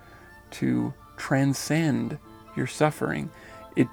to 0.52 0.94
transcend 1.18 2.18
your 2.56 2.68
suffering. 2.68 3.30
It's 3.76 3.90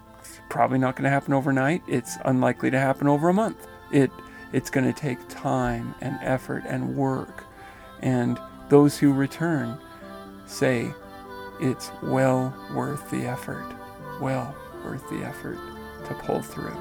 probably 0.49 0.79
not 0.79 0.97
going 0.97 1.05
to 1.05 1.11
happen 1.11 1.35
overnight. 1.35 1.83
It's 1.87 2.17
unlikely 2.25 2.71
to 2.71 2.79
happen 2.79 3.07
over 3.07 3.29
a 3.29 3.35
month. 3.35 3.67
It 3.93 4.11
it's 4.51 4.71
going 4.71 4.87
to 4.87 4.99
take 4.99 5.19
time 5.29 5.95
and 6.01 6.19
effort 6.23 6.65
and 6.67 6.97
work. 6.97 7.45
And 8.01 8.41
those 8.71 8.97
who 8.97 9.13
return 9.13 9.79
say 10.47 10.91
it's 11.61 11.91
well 12.03 12.55
worth 12.75 13.11
the 13.11 13.27
effort. 13.27 13.71
Well 14.21 14.55
worth 14.85 15.09
the 15.11 15.23
effort 15.23 15.59
to 16.07 16.15
pull 16.15 16.41
through. 16.41 16.77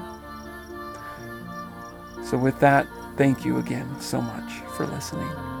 So 2.24 2.38
with 2.38 2.58
that, 2.60 2.86
Thank 3.18 3.44
you 3.44 3.58
again 3.58 4.00
so 4.00 4.20
much 4.20 4.60
for 4.76 4.86
listening. 4.86 5.57